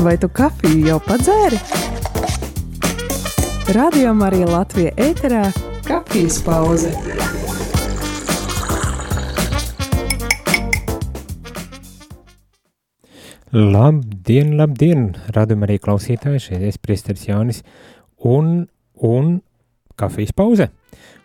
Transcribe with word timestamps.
Vai 0.00 0.14
tu 0.16 0.30
kafiju 0.32 0.86
jau 0.86 0.94
padzēri? 1.04 1.58
Radio 3.76 4.14
Marija 4.16 4.46
Latvija 4.48 4.94
ēterā- 4.96 5.42
kafijas 5.90 6.38
pauze. 6.40 6.88
Labdien, 13.52 14.54
labdien, 14.56 15.02
radam 15.36 15.66
arī 15.68 15.76
klausītāji, 15.76 16.40
šeit 16.46 16.62
es 16.62 16.78
priesteris 16.78 17.26
Jānis 17.28 17.60
un, 18.24 18.70
un 18.94 19.42
kafijas 20.00 20.32
pauze. 20.32 20.70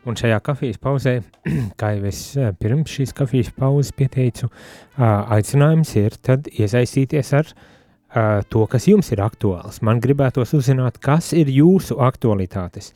Un 0.05 0.20
šajā 0.20 0.42
kafijas 0.44 0.82
pauzē, 0.84 1.21
kā 1.80 1.94
jau 1.96 2.12
es 2.12 2.20
eh, 2.36 2.52
pirms 2.60 2.92
šīs 2.92 3.16
kafijas 3.16 3.54
pauzes 3.55 3.96
pieteicu, 3.96 4.52
aicinājums 5.00 5.96
ir 5.96 6.20
tad 6.20 6.52
iesaistīties 6.52 7.32
ar 7.39 7.55
to, 8.50 8.66
kas 8.71 8.88
jums 8.88 9.11
ir 9.11 9.21
aktuāls. 9.25 9.82
Man 9.83 10.00
gribētos 10.04 10.54
uzzināt, 10.56 11.00
kas 11.04 11.33
ir 11.36 11.51
jūsu 11.51 11.97
aktualitātes. 12.04 12.93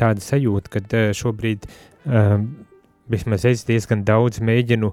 Tāda 0.00 0.22
sajūta, 0.22 0.72
ka 0.72 1.02
šobrīd 1.16 1.66
vismaz 3.12 3.44
es 3.48 3.66
diezgan 3.68 4.04
daudz 4.06 4.40
mēģinu 4.44 4.92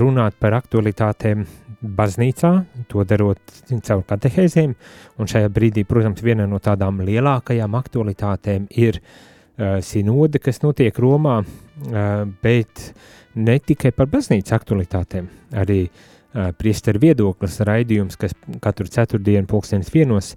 runāt 0.00 0.38
par 0.40 0.56
aktualitātēm 0.56 1.44
baznīcā, 1.84 2.52
to 2.88 3.04
darot 3.04 3.60
caur 3.84 4.02
katehēzēm, 4.08 4.72
un 5.20 5.28
šajā 5.28 5.50
brīdī, 5.52 5.84
protams, 5.88 6.24
viena 6.24 6.48
no 6.48 6.60
tādām 6.64 7.02
lielākajām 7.04 7.76
aktualitātēm 7.76 8.70
ir 8.80 9.02
sinode, 9.84 10.40
kas 10.42 10.62
notiek 10.64 10.96
Romā, 10.98 11.42
bet 12.42 12.88
ne 13.36 13.58
tikai 13.60 13.92
par 13.94 14.08
baznīcas 14.10 14.56
aktualitātēm, 14.56 15.28
arī 15.60 15.82
uh, 15.84 16.13
priesteru 16.58 17.00
viedoklis 17.02 17.60
raidījums, 17.62 18.18
kas 18.18 18.34
katru 18.62 18.88
ceturtdienu 18.90 19.46
pulkstenis 19.50 19.92
vienos 19.94 20.32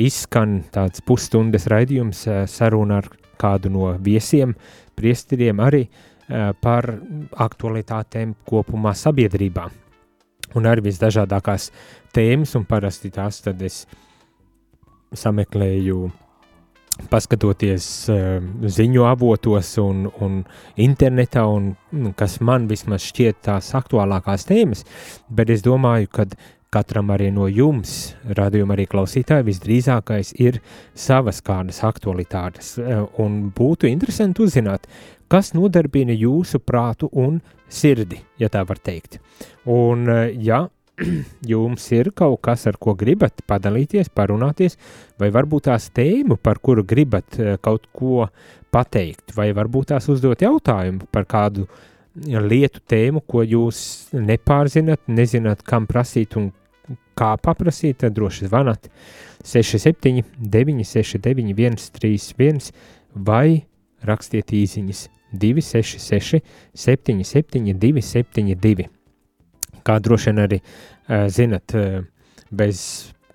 izskan 0.00 0.62
tāds 0.74 1.04
pusstundas 1.06 1.68
raidījums 1.70 2.24
uh, 2.28 2.42
saruna 2.50 3.02
ar 3.02 3.10
kādu 3.40 3.70
no 3.72 3.92
viesiem, 4.00 4.54
priesteriem 4.96 5.60
arī 5.62 5.84
uh, 5.86 6.52
par 6.60 6.88
aktualitātēm 7.44 8.34
kopumā 8.48 8.94
sabiedrībā. 8.98 9.68
Un 10.54 10.68
arī 10.70 10.86
visdažādākās 10.88 11.70
tēmas, 12.14 12.54
un 12.58 12.66
parasti 12.68 13.10
tās 13.14 13.40
tad 13.42 13.62
es 13.66 13.84
sameklēju, 15.14 16.10
paskatoties 17.10 17.86
uh, 18.12 18.40
ziņu 18.62 19.06
avotos 19.08 19.74
un, 19.82 20.06
un 20.22 20.42
internetā, 20.80 21.44
un 21.50 21.72
nu, 21.92 22.12
kas 22.16 22.38
man 22.44 22.68
vismaz 22.70 23.06
šķiet 23.08 23.42
tās 23.48 23.72
aktuālākās 23.78 24.46
tēmas, 24.50 24.84
bet 25.28 25.50
es 25.54 25.64
domāju, 25.66 26.10
ka 26.14 26.28
katram 26.74 27.12
arī 27.14 27.28
no 27.30 27.46
jums, 27.46 28.14
radījuma 28.34 28.74
arī 28.74 28.88
klausītāji, 28.90 29.46
visdrīzākais 29.46 30.32
ir 30.42 30.58
savas 30.98 31.38
kādas 31.46 31.82
aktualitātes, 31.86 32.76
uh, 32.78 33.04
un 33.22 33.50
būtu 33.54 33.90
interesanti 33.90 34.46
uzzināt, 34.46 34.88
kas 35.30 35.54
nodarbina 35.54 36.14
jūsu 36.14 36.60
prātu 36.62 37.10
un 37.10 37.40
sirdi, 37.70 38.20
ja 38.38 38.50
tā 38.52 38.62
var 38.66 38.78
teikt. 38.78 39.18
Un, 39.66 40.08
eh, 40.08 40.34
ja 40.38 40.68
jums 41.52 41.86
ir 41.92 42.12
kaut 42.16 42.40
kas, 42.44 42.66
ar 42.70 42.78
ko 42.80 42.94
gribat 42.98 43.42
padalīties, 43.48 44.12
parunāties, 44.14 44.78
vai 45.18 45.30
varbūt 45.34 45.68
tās 45.70 45.88
tēmu, 45.94 46.38
par 46.42 46.60
kuru 46.62 46.84
gribat 46.86 47.40
eh, 47.40 47.56
kaut 47.62 47.88
ko 47.92 48.28
pateikt, 48.74 49.34
vai 49.36 49.52
varbūt 49.54 49.92
tās 49.92 50.08
uzdot 50.10 50.42
jautājumu 50.42 51.08
par 51.14 51.26
kādu 51.30 51.68
lietu 52.14 52.82
tēmu, 52.86 53.24
ko 53.26 53.42
jūs 53.42 53.78
nepārzinat, 54.14 55.02
nezināt, 55.10 55.64
kam 55.66 55.86
prasīt 55.90 56.36
un 56.38 56.52
kā 57.18 57.34
paprasīt, 57.42 58.00
tad 58.02 58.14
droši 58.14 58.48
zvanat 58.48 58.88
67 59.44 60.22
969 60.38 61.80
131 61.80 62.70
vai 63.14 63.64
rakstiet 64.04 64.52
īsiņas 64.54 65.08
266 65.34 66.42
77 66.74 67.74
272. 67.78 68.88
Kā 69.84 69.98
droši 70.00 70.30
vien 70.30 70.42
arī 70.44 70.60
zinat, 71.08 71.74
uh, 71.76 72.00
bez 72.54 72.80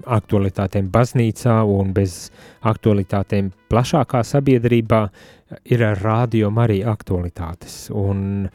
aktualitātēm 0.08 0.88
baznīcā 0.94 1.60
un 1.68 1.92
bez 1.94 2.30
aktualitātēm 2.68 3.52
plašākā 3.72 4.24
sabiedrībā 4.24 5.02
ir 5.74 5.84
radio 6.00 6.52
arī 6.64 6.80
aktualitātes. 6.88 7.90
Un 7.92 8.48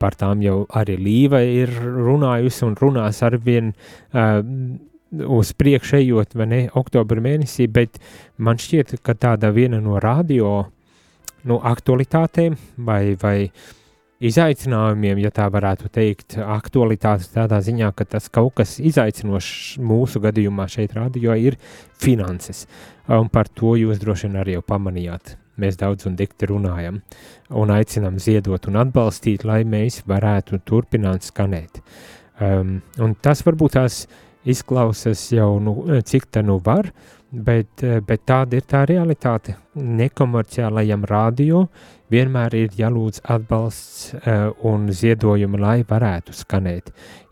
par 0.00 0.16
tām 0.16 0.42
jau 0.44 0.64
arī 0.76 0.96
Līva 1.00 1.42
ir 1.44 1.72
runājusi 1.80 2.64
un 2.66 2.76
runās 2.80 3.22
arvien 3.22 3.72
uh, 3.72 4.40
uz 5.10 5.52
priekšu 5.52 5.96
ejot, 6.00 6.36
vai 6.38 6.46
ne, 6.46 6.60
oktobra 6.74 7.20
mēnesī, 7.22 7.66
bet 7.68 7.98
man 8.38 8.60
šķiet, 8.60 9.00
ka 9.02 9.14
tāda 9.18 9.50
viena 9.52 9.80
no 9.82 9.98
radio 10.00 10.70
nu, 11.44 11.58
aktualitātēm 11.58 12.56
vai, 12.86 13.16
vai 13.20 13.50
izaicinājumiem, 14.20 15.20
ja 15.24 15.32
tā 15.34 15.46
varētu 15.52 15.88
teikt, 15.92 16.36
aktualitātes 16.40 17.30
tādā 17.32 17.60
ziņā, 17.64 17.90
ka 17.96 18.04
tas 18.04 18.28
kaut 18.32 18.58
kas 18.60 18.76
izaicinošs 18.78 19.80
mūsu 19.80 20.20
gadījumā 20.22 20.68
šeit 20.70 20.94
radio 20.96 21.36
ir 21.36 21.56
finanses. 22.00 22.66
Un 23.08 23.30
par 23.32 23.48
to 23.48 23.74
jūs 23.80 24.00
droši 24.02 24.28
vien 24.28 24.40
arī 24.42 24.58
jau 24.58 24.64
pamanījāt. 24.66 25.36
Mēs 25.60 25.76
daudz 25.80 26.06
un 26.08 26.16
dikti 26.16 26.48
runājam 26.48 27.00
un 27.56 27.72
aicinām 27.74 28.20
ziedot 28.22 28.68
un 28.70 28.78
atbalstīt, 28.80 29.44
lai 29.44 29.62
mēs 29.68 30.02
varētu 30.08 30.60
turpināt 30.68 31.26
skanēt. 31.26 31.82
Um, 32.40 32.78
un 33.00 33.16
tas 33.20 33.42
varbūt 33.44 33.76
tās 33.76 34.04
izklausās 34.48 35.26
jau, 35.34 35.58
nu, 35.60 35.74
cik 36.08 36.30
tā 36.32 36.40
nu 36.44 36.56
var, 36.64 36.88
uh, 36.88 37.19
bet, 37.30 37.82
eh, 37.82 38.00
bet 38.00 38.24
tāda 38.26 38.58
ir 38.58 38.66
tā 38.68 38.84
realitāte. 38.88 39.56
Nekomerciālajam 39.74 41.04
radio 41.08 41.68
vienmēr 42.10 42.54
ir 42.58 42.72
jālūdz 42.74 43.20
atbalsts 43.30 44.14
uh, 44.18 44.50
un 44.66 44.88
ziedojumi, 44.90 45.58
lai 45.62 45.76
varētu 45.86 46.34
skanēt, 46.34 46.88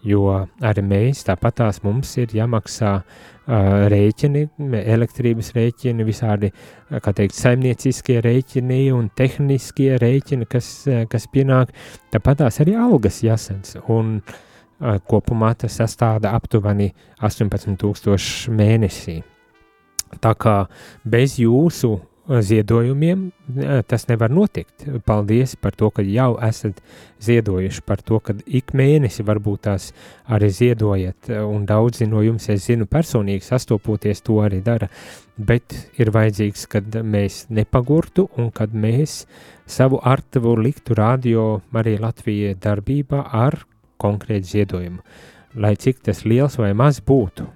jo 0.06 0.28
arī 0.62 0.84
mēs, 0.86 1.24
tāpatās 1.26 1.80
mums 1.82 2.12
ir 2.22 2.30
jāmaksā 2.38 2.92
uh, 3.02 3.08
rēķini, 3.90 4.44
elektrības 4.78 5.50
rēķini, 5.56 6.06
visādi, 6.06 6.52
teikt, 6.94 7.34
saimnieciskie 7.34 8.20
rēķini 8.22 8.84
un 8.94 9.08
tehniskie 9.18 9.96
rēķini, 9.98 10.46
kas, 10.46 10.68
kas 11.10 11.26
pienāk, 11.32 11.72
tāpatās 12.14 12.60
arī 12.62 12.76
algas 12.78 13.18
jāsens, 13.26 13.74
un 13.90 14.20
kopumā 14.78 15.56
tas 15.58 15.80
sastāda 15.80 16.36
aptuveni 16.38 16.92
18 17.18 17.74
tūkstoši 17.82 18.54
mēnesī. 18.54 19.16
Tā 20.22 20.32
kā 20.38 20.54
bez 21.04 21.36
jūsu 21.40 21.90
uh, 21.96 22.40
ziedojumiem 22.44 23.28
uh, 23.28 23.80
tas 23.88 24.06
nevar 24.08 24.32
notikt. 24.32 24.86
Paldies 25.06 25.56
par 25.60 25.76
to, 25.78 25.90
ka 25.94 26.04
jau 26.04 26.34
esat 26.44 26.82
ziedojuši, 27.24 27.84
par 27.86 28.02
to, 28.04 28.20
ka 28.20 28.36
ik 28.46 28.74
mēnesi 28.76 29.24
varbūt 29.26 29.64
tās 29.68 29.90
arī 30.26 30.50
ziedojat, 30.52 31.30
uh, 31.32 31.46
un 31.48 31.64
daudzi 31.68 32.08
no 32.10 32.22
jums, 32.24 32.48
es 32.52 32.66
zinu, 32.68 32.88
personīgi 32.90 33.46
sastopoties 33.46 34.24
to 34.26 34.40
arī 34.44 34.60
dara, 34.64 34.90
bet 35.36 35.76
ir 36.00 36.12
vajadzīgs, 36.14 36.66
kad 36.72 37.00
mēs 37.04 37.46
nepagurtu 37.48 38.28
un 38.36 38.52
kad 38.52 38.74
mēs 38.74 39.22
savu 39.68 40.00
artavu 40.02 40.56
liktu 40.58 40.96
radio 40.98 41.48
Marija 41.72 42.08
Latvija 42.08 42.54
darbībā 42.60 43.24
ar 43.32 43.60
konkrētu 43.98 44.56
ziedojumu 44.56 45.02
lai 45.58 45.74
cik 45.76 46.02
tas 46.06 46.24
liels 46.24 46.58
vai 46.60 46.72
maz 46.76 47.00
būtu. 47.04 47.46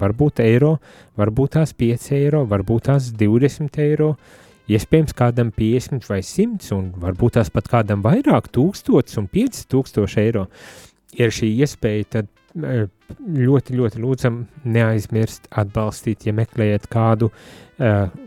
Varbūt 0.00 0.42
eiro, 0.44 0.76
varbūt 1.18 1.56
tās 1.56 1.72
5 1.76 2.10
eiro, 2.16 2.44
varbūt 2.48 2.88
tās 2.90 3.10
20 3.16 3.80
eiro, 3.82 4.12
iespējams 4.68 5.16
kādam 5.16 5.52
50 5.54 6.08
vai 6.10 6.20
100, 6.26 6.70
un 6.76 6.90
varbūt 7.02 7.38
tās 7.38 7.52
pat 7.54 7.70
kādam 7.72 8.04
vairāk, 8.04 8.50
1000 8.54 9.20
un 9.22 9.28
5000 9.32 10.20
eiro. 10.22 10.46
Ir 11.16 11.32
šī 11.32 11.52
iespēja, 11.64 12.10
tad 12.18 12.32
ļoti, 12.56 13.76
ļoti 13.76 14.00
lūdzam 14.02 14.40
neaizmirst 14.64 15.48
atbalstīt, 15.60 16.26
ja 16.26 16.34
meklējat 16.36 16.88
kādu, 16.92 17.30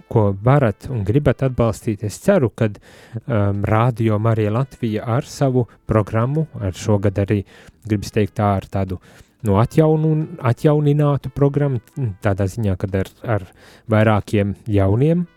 ko 0.09 0.25
varat 0.45 0.89
un 0.93 1.01
gribat 1.05 1.43
atbalstīt. 1.47 2.03
Es 2.05 2.19
ceru, 2.21 2.51
ka 2.53 2.69
um, 2.69 3.63
Rādio 3.65 4.19
Marija 4.21 4.53
Latvija 4.53 5.07
ar 5.17 5.25
savu 5.25 5.65
programmu, 5.89 6.47
ar 6.61 6.77
šogad 6.77 7.17
arī, 7.25 7.41
gribas 7.85 8.13
teikt 8.13 8.37
tā, 8.37 8.53
ar 8.59 8.69
tādu 8.69 8.99
no 9.47 9.57
atjaunu, 9.61 10.13
atjauninātu 10.45 11.33
programmu, 11.33 11.81
tādā 12.23 12.49
ziņā, 12.49 12.77
kad 12.79 13.01
ar, 13.01 13.11
ar 13.37 13.45
vairākiem 13.89 14.55
jauniem 14.69 15.27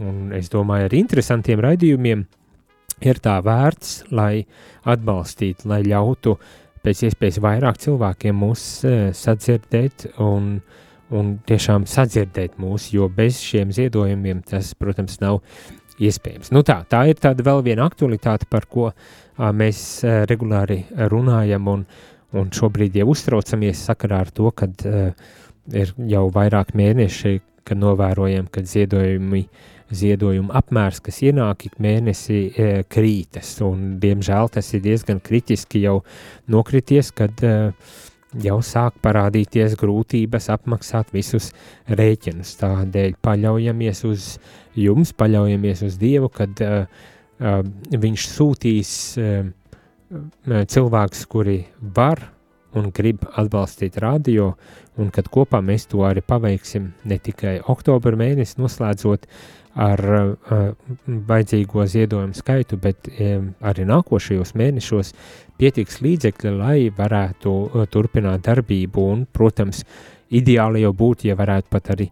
un 0.00 0.30
es 0.36 0.48
domāju 0.52 0.86
ar 0.86 0.94
interesantiem 0.94 1.60
raidījumiem, 1.64 2.22
ir 3.00 3.20
tā 3.24 3.40
vērts, 3.42 4.12
lai 4.14 4.44
atbalstītu, 4.88 5.66
lai 5.68 5.80
ļautu 5.88 6.36
uh, 6.36 6.59
pēc 6.84 7.04
iespējas 7.08 7.40
vairāk 7.44 7.80
cilvēkiem 7.82 8.38
mūs 8.40 8.64
uh, 8.88 9.02
sadzirdēt 9.16 10.10
un, 10.22 10.56
un 11.14 11.34
tiešām 11.48 11.86
sadzirdēt 11.90 12.60
mūs, 12.60 12.90
jo 12.94 13.08
bez 13.12 13.42
šiem 13.44 13.74
ziedojumiem 13.76 14.44
tas, 14.48 14.72
protams, 14.78 15.18
nav 15.22 15.42
iespējams. 16.00 16.52
Nu 16.54 16.64
tā, 16.66 16.80
tā 16.88 17.04
ir 17.10 17.20
tāda 17.20 17.44
vēl 17.46 17.64
viena 17.66 17.88
aktualitāte, 17.88 18.48
par 18.50 18.68
ko 18.70 18.90
uh, 18.90 19.50
mēs 19.52 19.82
uh, 20.04 20.22
regulāri 20.30 20.82
runājam 21.12 21.68
un, 21.74 21.84
un 22.36 22.50
šobrīd 22.54 22.96
jau 23.00 23.10
uztraucamies 23.12 23.84
sakarā 23.90 24.24
ar 24.24 24.32
to, 24.34 24.50
kad 24.56 24.86
uh, 24.88 25.12
ir 25.72 25.92
jau 26.10 26.26
vairāk 26.34 26.74
mēneši, 26.78 27.40
kad 27.68 27.78
novērojam, 27.78 28.48
ka 28.50 28.64
ziedojumi, 28.66 29.44
ziedojumu 29.90 30.52
apmērs, 30.56 31.00
kas 31.04 31.20
ienāk 31.26 31.66
ik 31.68 31.80
mēnesi, 31.82 32.40
e, 32.50 32.68
krītas, 32.90 33.56
un 33.66 33.98
diemžēl 34.02 34.52
tas 34.54 34.70
ir 34.74 34.84
diezgan 34.84 35.20
kritiski 35.24 35.82
jau 35.84 36.00
nokrities, 36.50 37.10
kad 37.16 37.42
e, 37.42 37.72
jau 38.38 38.58
sāk 38.62 38.98
parādīties 39.02 39.76
grūtības 39.80 40.50
apmaksāt 40.54 41.10
visus 41.14 41.50
rēķinus. 41.90 42.54
Tādēļ 42.60 43.16
paļaujamies 43.22 44.04
uz 44.06 44.26
jums, 44.78 45.14
paļaujamies 45.18 45.82
uz 45.86 45.96
Dievu, 46.00 46.30
kad 46.32 46.62
uh, 46.62 46.84
uh, 47.40 47.62
Viņš 47.90 48.26
sūtīs 48.30 48.92
uh, 49.18 49.48
cilvēkus, 50.46 51.24
kuri 51.30 51.64
var 51.80 52.22
un 52.78 52.90
grib 52.94 53.24
atbalstīt 53.34 53.98
radio, 53.98 54.52
un 55.00 55.10
kad 55.14 55.26
kopā 55.32 55.58
mēs 55.64 55.88
to 55.90 56.04
arī 56.06 56.22
paveiksim 56.22 56.92
ne 57.08 57.18
tikai 57.18 57.58
oktobra 57.72 58.18
mēnesi 58.18 58.60
noslēdzot 58.60 59.26
ar 59.78 60.00
uh, 60.10 60.62
vajadzīgo 61.06 61.84
ziedojumu 61.86 62.34
skaitu, 62.34 62.78
bet 62.80 63.10
arī 63.60 63.86
nākošajos 63.86 64.54
mēnešos 64.58 65.12
pietiks 65.60 66.00
līdzekļi, 66.02 66.52
lai 66.58 66.78
varētu 66.96 67.52
uh, 67.52 67.86
turpināt 67.90 68.46
darbību, 68.48 69.06
un, 69.14 69.26
protams, 69.30 69.84
ideāli 70.30 70.84
jau 70.84 70.92
būtu, 70.94 71.30
ja 71.30 71.38
varētu 71.38 71.70
pat 71.70 71.94
arī 71.96 72.10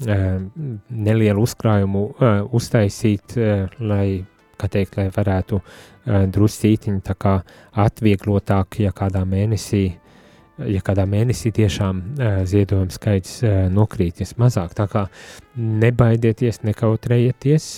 nelielu 0.00 1.42
uzkrājumu 1.44 2.04
uh, 2.08 2.38
uztaisīt, 2.56 3.34
lai, 3.84 4.22
teikt, 4.56 4.96
lai 4.96 5.10
varētu 5.12 5.58
kā 7.20 7.34
atvieglotāk, 7.84 8.80
ja 8.80 8.94
kādā 8.96 9.26
mēnesī 9.28 9.99
ja 10.68 10.80
kādā 10.84 11.06
mēnesī 11.08 11.52
tiešām 11.56 12.00
ziedojuma 12.48 12.92
skaits 12.92 13.40
nokrīties 13.72 14.34
mazāk. 14.40 14.74
Tā 14.76 14.86
kā 14.90 15.04
nebaidieties, 15.56 16.62
nekautrējieties, 16.68 17.68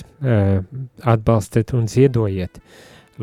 atbalstiet 1.15 1.75
un 1.79 1.89
ziedojiet, 1.91 2.61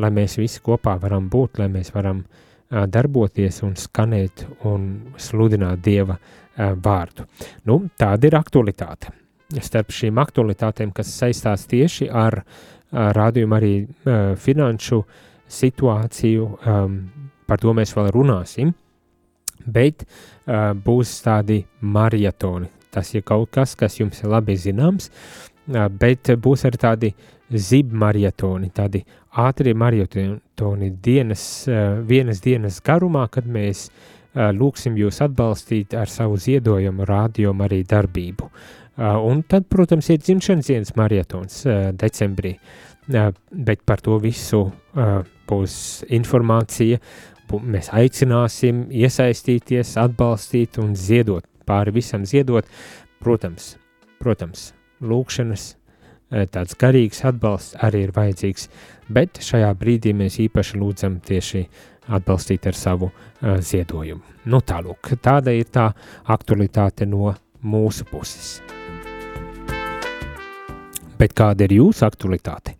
lai 0.00 0.10
mēs 0.14 0.38
visi 0.40 0.62
kopā 0.64 0.96
varam 1.02 1.28
būt, 1.32 1.60
lai 1.60 1.68
mēs 1.72 1.92
varam 1.94 2.24
darboties 2.70 3.62
un 3.66 3.74
skanēt 3.78 4.44
un 4.70 4.90
sludināt 5.18 5.82
Dieva 5.84 6.18
vārdu. 6.56 7.26
Nu, 7.66 7.82
tāda 7.98 8.28
ir 8.28 8.36
aktualitāte. 8.38 9.10
Starp 9.58 9.90
šīm 9.90 10.20
aktualitātēm, 10.22 10.92
kas 10.94 11.10
saistās 11.10 11.66
tieši 11.70 12.06
ar 12.10 12.42
rādījumu 12.90 13.56
arī 13.56 13.74
finanšu 14.38 15.00
situāciju, 15.50 16.46
par 17.50 17.58
to 17.58 17.74
mēs 17.74 17.96
vēl 17.96 18.12
runāsim 18.14 18.70
bet 19.66 20.04
uh, 20.04 20.72
būs 20.74 21.20
tādi 21.24 21.62
maratoni. 21.80 22.70
Tas 22.90 23.12
ir 23.14 23.22
kaut 23.26 23.52
kas, 23.54 23.76
kas 23.78 24.00
jums 24.00 24.22
ir 24.22 24.32
labi 24.32 24.56
zināms, 24.58 25.10
uh, 25.10 25.88
bet 25.88 26.32
būs 26.42 26.66
arī 26.68 26.80
tādi 26.80 27.12
zibmaratoni, 27.50 28.70
tādi 28.74 29.02
ātrie 29.42 29.74
maratoni 29.74 30.90
dienas, 31.02 31.44
uh, 31.68 32.00
vienas 32.06 32.42
dienas 32.44 32.80
garumā, 32.86 33.26
kad 33.30 33.46
mēs 33.46 33.88
uh, 33.88 34.50
lūksim 34.54 34.98
jūs 34.98 35.22
atbalstīt 35.26 35.94
ar 35.98 36.10
savu 36.10 36.38
ziedojumu, 36.40 37.06
rādījumu 37.08 37.66
arī 37.66 37.82
darbību. 37.88 38.50
Uh, 39.00 39.16
un 39.24 39.42
tad, 39.48 39.66
protams, 39.70 40.10
ir 40.12 40.20
dzimšanas 40.20 40.70
dienas 40.70 40.94
maratons 40.98 41.64
uh, 41.66 41.90
decembrī, 41.96 42.56
uh, 42.58 43.30
bet 43.50 43.84
par 43.86 44.02
to 44.04 44.18
visu 44.22 44.66
uh, 44.68 45.20
būs 45.50 45.74
informācija 46.14 47.00
mēs 47.58 47.90
aicināsim 47.96 48.86
iesaistīties, 48.94 49.96
atbalstīt 49.98 50.78
un 50.78 50.94
ziedot, 50.94 51.44
pāri 51.66 51.94
visam 51.94 52.24
ziedot. 52.28 52.66
Protams, 53.20 53.74
protams 54.22 54.70
lūkšanas, 55.02 55.74
eh, 56.30 56.46
tāds 56.46 56.76
garīgs 56.78 57.24
atbalsts 57.24 57.76
arī 57.82 58.04
ir 58.06 58.12
vajadzīgs, 58.12 58.68
bet 59.08 59.42
šajā 59.42 59.74
brīdī 59.74 60.14
mēs 60.14 60.38
īpaši 60.46 60.78
lūdzam 60.78 61.20
tieši 61.20 61.66
atbalstīt 62.10 62.66
ar 62.66 62.74
savu 62.74 63.10
uh, 63.10 63.58
ziedojumu. 63.60 64.22
Nu 64.50 64.60
tālūk, 64.60 65.12
tāda 65.22 65.52
ir 65.54 65.68
tā 65.70 65.90
aktualitāte 66.26 67.06
no 67.06 67.34
mūsu 67.62 68.06
puses. 68.08 68.60
Bet 71.20 71.36
kāda 71.36 71.68
ir 71.68 71.76
jūsu 71.76 72.06
aktualitāte? 72.08 72.74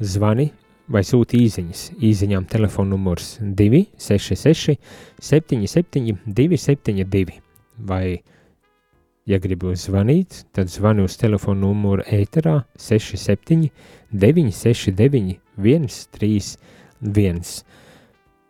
Zvani 0.00 0.48
vai 0.88 1.02
sūti 1.06 1.40
īsiņas. 1.44 1.84
Īsiņām 2.04 2.46
telefona 2.50 2.94
numurs 2.94 3.36
266, 3.40 4.78
77, 5.22 6.18
272. 6.26 7.38
Vai, 7.88 8.20
ja 9.26 9.40
gribu 9.42 9.74
zvanīt, 9.78 10.44
tad 10.54 10.70
zvani 10.72 11.06
uz 11.06 11.16
telefona 11.20 11.66
numuru 11.66 12.04
ēterā 12.06 12.60
67, 12.78 13.70
969, 14.12 15.38
131. 15.56 17.42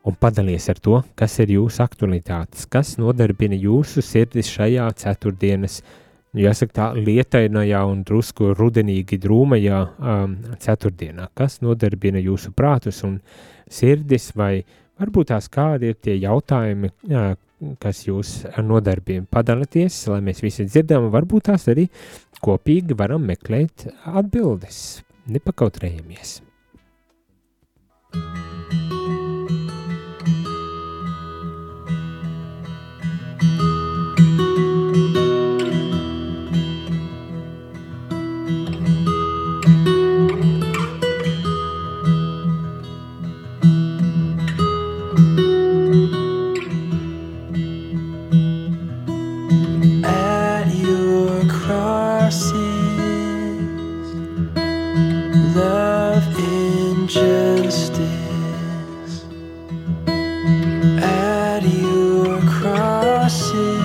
Un 0.04 0.16
padalies 0.20 0.66
ar 0.68 0.76
to, 0.84 0.98
kas 1.16 1.38
ir 1.40 1.54
jūsu 1.54 1.80
aktualitātes, 1.80 2.66
kas 2.68 2.98
nodarbina 3.00 3.56
jūsu 3.56 4.02
sirdis 4.04 4.50
šajā 4.52 4.90
ceturtdienas 5.00 5.78
jāsaka, 6.38 6.74
tā 6.74 6.86
lietainajā 6.98 7.82
un 7.88 8.02
drusku 8.06 8.52
rudenīgi 8.58 9.18
drūmajā 9.22 9.80
um, 9.84 10.36
ceturtdienā, 10.62 11.30
kas 11.38 11.60
nodarbina 11.64 12.22
jūsu 12.22 12.52
prātus 12.56 13.02
un 13.06 13.18
sirdis, 13.70 14.30
vai 14.36 14.64
varbūt 15.00 15.32
tās 15.32 15.50
kādi 15.52 15.92
ir 15.92 15.98
tie 16.02 16.16
jautājumi, 16.18 16.92
jā, 17.10 17.26
kas 17.82 18.04
jūs 18.06 18.36
nodarbina. 18.62 19.26
Padalieties, 19.30 20.04
lai 20.12 20.20
mēs 20.26 20.42
visi 20.44 20.68
dzirdam, 20.68 21.10
varbūt 21.14 21.50
tās 21.50 21.68
arī 21.72 21.88
kopīgi 22.44 22.96
varam 22.98 23.24
meklēt 23.30 23.88
atbildes. 24.04 25.02
Nepakautrējamies! 25.30 26.40
thank 28.14 28.38
you 28.38 28.43
crosses. 63.24 63.83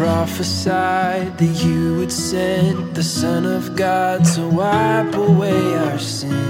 Prophesied 0.00 1.36
that 1.36 1.62
you 1.62 1.96
would 1.96 2.10
send 2.10 2.96
the 2.96 3.02
Son 3.02 3.44
of 3.44 3.76
God 3.76 4.24
to 4.34 4.48
wipe 4.48 5.14
away 5.14 5.74
our 5.76 5.98
sin. 5.98 6.49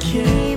secure 0.00 0.47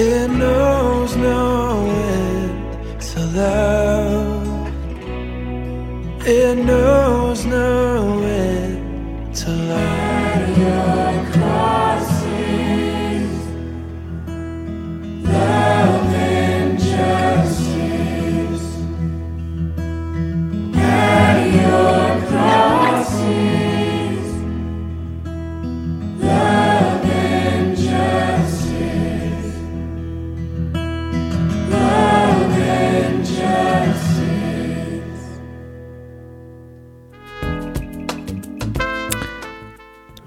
It 0.00 0.30
knows 0.30 1.16
no 1.16 1.84
end 1.90 3.00
to 3.00 3.20
love. 3.40 4.68
It 6.24 6.56
knows 6.56 7.44
no 7.44 7.77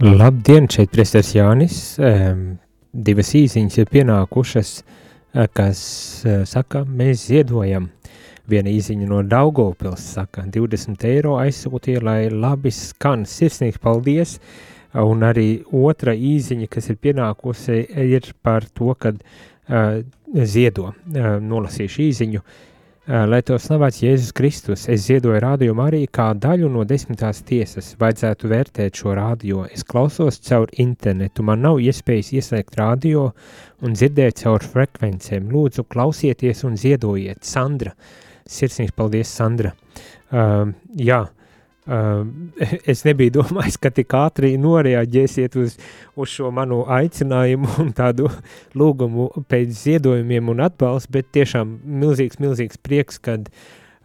Labdien, 0.02 0.66
šeit 0.66 0.90
priesteris 0.90 1.28
Jānis. 1.36 1.76
Divas 2.92 3.30
īsiņas 3.38 3.76
ir 3.84 3.90
pienākušas, 3.94 4.72
eh, 4.82 5.46
kas 5.54 5.82
uh, 6.26 6.40
saka, 6.50 6.82
mēs 6.90 7.28
ziedojam. 7.30 7.86
Viena 8.50 8.74
īsiņa 8.74 9.10
no 9.12 9.20
Daugavpils 9.22 10.08
saka, 10.16 10.48
20 10.50 11.06
eiro 11.06 11.36
aizsūtīja, 11.44 12.02
lai 12.02 12.18
labi 12.34 12.74
skan. 12.74 13.28
Sirsnīgi 13.30 13.78
paldies! 13.78 14.40
Un 14.98 15.22
arī 15.22 15.62
otra 15.70 16.18
īsiņa, 16.18 16.72
kas 16.74 16.90
ir 16.90 16.98
pienākusi, 16.98 17.78
ir 18.02 18.34
par 18.42 18.66
to, 18.74 18.96
kad 18.98 19.22
uh, 19.22 20.02
ziedo. 20.34 20.96
Uh, 21.14 21.38
nolasīšu 21.46 22.08
īsiņu. 22.10 22.42
Uh, 22.42 22.71
Lai 23.10 23.40
to 23.42 23.56
slavēts 23.58 24.04
Jēzus 24.04 24.34
Kristus, 24.38 24.84
es 24.86 25.08
ziedoju 25.08 25.40
rādījumu 25.42 25.82
arī 25.82 26.02
kā 26.14 26.28
daļu 26.38 26.68
no 26.70 26.84
desmitās 26.86 27.40
tiesas. 27.48 27.96
Vajadzētu 27.98 28.52
vērtēt 28.52 29.00
šo 29.02 29.16
rādio. 29.18 29.64
Es 29.74 29.82
klausos 29.82 30.38
caur 30.46 30.70
internetu, 30.78 31.42
man 31.42 31.66
nav 31.66 31.82
iespējas 31.82 32.30
ieslēgt 32.38 32.78
rādio 32.78 33.32
un 33.82 33.98
dzirdēt 33.98 34.44
caur 34.44 34.62
frekvencēm. 34.62 35.50
Lūdzu, 35.50 35.88
klausieties 35.90 36.62
un 36.70 36.78
ziedojiet. 36.78 37.42
Sandra, 37.42 37.96
sirsnīgs 38.46 38.94
paldies, 38.94 39.34
Sandra. 39.34 39.74
Uh, 40.30 40.70
jā, 40.94 41.24
es 42.92 43.04
nebiju 43.08 43.34
domājis, 43.40 43.78
ka 43.82 43.92
tik 43.94 44.14
ātri 44.16 44.54
noreaģēsiet 44.62 45.58
uz, 45.60 45.76
uz 46.16 46.32
šo 46.32 46.52
manu 46.56 46.82
aicinājumu 46.92 47.76
un 47.84 47.92
tādu 47.98 48.30
lūgumu 48.78 49.30
pēc 49.52 49.74
ziedojumiem 49.84 50.52
un 50.54 50.64
atbalstu, 50.68 51.14
bet 51.18 51.32
tiešām 51.36 51.78
milzīgs, 52.02 52.40
milzīgs 52.44 52.80
prieks, 52.82 53.20
kad, 53.24 53.50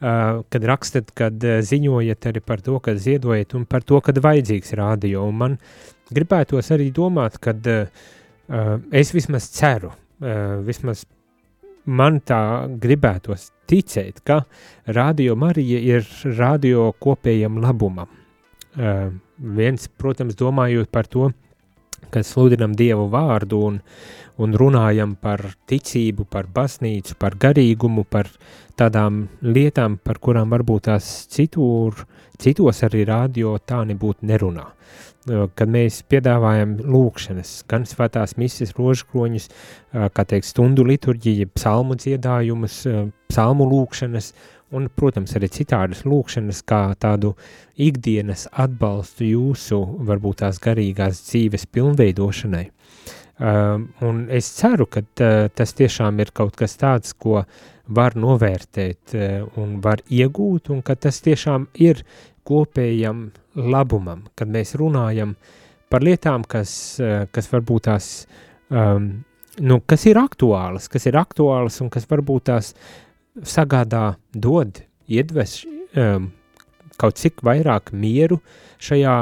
kad 0.00 0.71
rakstat, 0.73 1.12
kad 1.16 1.43
ziņojat 1.71 2.31
arī 2.33 2.43
par 2.45 2.64
to, 2.64 2.78
ka 2.83 2.97
ziedojat 3.00 3.55
un 3.59 3.66
par 3.71 3.87
to, 3.87 4.00
kad 4.05 4.19
vajadzīgs 4.25 4.75
rādio. 4.78 5.26
Un 5.28 5.43
man 5.43 5.59
gribētos 6.14 6.73
arī 6.75 6.90
domāt, 6.95 7.38
kad 7.43 7.71
es 8.95 9.14
vismaz 9.14 9.50
ceru, 9.55 9.93
vismaz 10.66 11.05
man 11.87 12.21
tā 12.26 12.66
gribētos 12.83 13.50
ticēt, 13.71 14.23
ka 14.26 14.43
radio 14.87 15.37
Marija 15.38 15.81
ir 15.81 16.07
radio 16.38 16.90
kopējam 17.00 17.61
labumam. 17.62 18.11
Uh, 18.76 19.11
viens, 19.38 19.88
protams, 19.88 20.37
domājot 20.37 20.90
par 20.93 21.09
to, 21.09 21.31
kad 22.12 22.26
sludinam 22.26 22.75
Dievu 22.76 23.07
vārdu 23.11 23.62
un, 23.71 23.81
un 24.43 24.55
runājam 24.55 25.16
par 25.21 25.43
ticību, 25.69 26.26
par 26.31 26.47
baznīcu, 26.52 27.16
par 27.19 27.38
garīgumu, 27.40 28.05
par 28.05 28.28
tādām 28.76 29.25
lietām, 29.43 29.97
par 29.99 30.21
kurām 30.23 30.52
varbūt 30.52 30.90
tās 30.90 31.09
citur, 31.33 32.05
citos 32.38 32.85
arī 32.87 33.07
radio 33.09 33.57
tā 33.59 33.83
nebūtu 33.88 34.28
nerunā 34.28 34.69
kad 35.26 35.71
mēs 35.71 36.00
piedāvājam 36.11 36.76
lūkšanas, 36.87 37.52
gan 37.71 37.87
svētās 37.88 38.37
misijas 38.38 38.75
rožkroņus, 38.78 39.49
kā 40.14 40.25
teikt, 40.28 40.49
stundu 40.50 40.85
liturģija, 40.87 41.49
psalmu 41.56 41.97
dziedājumus, 41.99 42.83
psalmu 43.30 43.66
lūkšanas, 43.73 44.30
un, 44.76 44.88
protams, 44.99 45.35
arī 45.38 45.50
citādas 45.52 46.04
lūkšanas, 46.06 46.62
kā 46.66 46.80
tādu 47.02 47.35
ikdienas 47.78 48.47
atbalstu 48.52 49.26
jūsu, 49.28 49.80
varbūt 50.06 50.42
tās 50.45 50.61
garīgās 50.62 51.23
dzīves 51.28 51.66
pilnveidošanai. 51.75 52.66
Un 54.06 54.23
es 54.33 54.49
ceru, 54.56 54.87
ka 54.88 55.02
tas 55.12 55.75
tiešām 55.76 56.23
ir 56.25 56.33
kaut 56.33 56.56
kas 56.56 56.78
tāds, 56.80 57.12
ko 57.12 57.42
var 57.87 58.16
novērtēt 58.18 59.14
un 59.61 59.76
var 59.85 60.00
iegūt, 60.09 60.73
un 60.75 60.80
ka 60.83 60.97
tas 60.99 61.21
tiešām 61.23 61.68
ir 61.78 62.00
kopējam 62.47 63.29
labumam, 63.57 64.26
kad 64.37 64.50
mēs 64.53 64.75
runājam 64.79 65.35
par 65.91 66.05
lietām, 66.05 66.45
kas, 66.49 67.00
eh, 67.00 67.26
kas 67.33 67.49
varbūt 67.50 67.87
tās, 67.88 68.26
um, 68.71 69.25
nu, 69.61 69.81
kas 69.87 70.07
ir 70.07 70.21
aktuālas, 70.21 70.88
kas 70.93 71.07
ir 71.07 71.19
aktuālas 71.19 71.81
un 71.81 71.91
kas 71.91 72.07
varbūt 72.07 72.49
tās 72.50 72.75
sagādā 73.37 74.17
dod, 74.33 74.83
iedves 75.09 75.65
um, 75.97 76.33
kaut 76.99 77.21
cik 77.21 77.43
vairāk 77.47 77.93
mieru 77.93 78.41
šajā, 78.83 79.17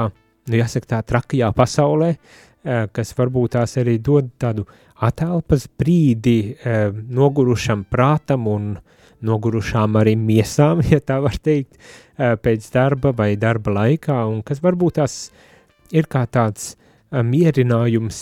nu, 0.49 0.57
jāsaka 0.57 0.90
tā, 0.95 1.02
trakajā 1.02 1.52
pasaulē, 1.54 2.14
uh, 2.14 2.87
kas 2.93 3.14
varbūt 3.19 3.59
tās 3.59 3.76
arī 3.83 3.99
dod 3.99 4.33
tādu 4.38 4.66
atelpas 5.04 5.69
brīdi 5.69 6.54
uh, 6.54 6.90
nogurušam 6.93 7.85
prātam 7.90 8.49
un 8.49 8.75
nogurušām 9.25 9.99
arī 10.00 10.14
miesām, 10.21 10.83
ja 10.93 11.00
tā 11.00 11.21
var 11.25 11.38
teikt, 11.43 11.76
uh, 11.76 12.35
pēc 12.40 12.71
darba 12.75 13.14
vai 13.16 13.35
darba 13.40 13.75
laikā, 13.81 14.25
un 14.31 14.43
kas 14.47 14.62
varbūt 14.64 15.00
tās 15.00 15.19
ir 15.95 16.09
kā 16.11 16.25
tāds 16.31 16.75
mierinājums 17.14 18.19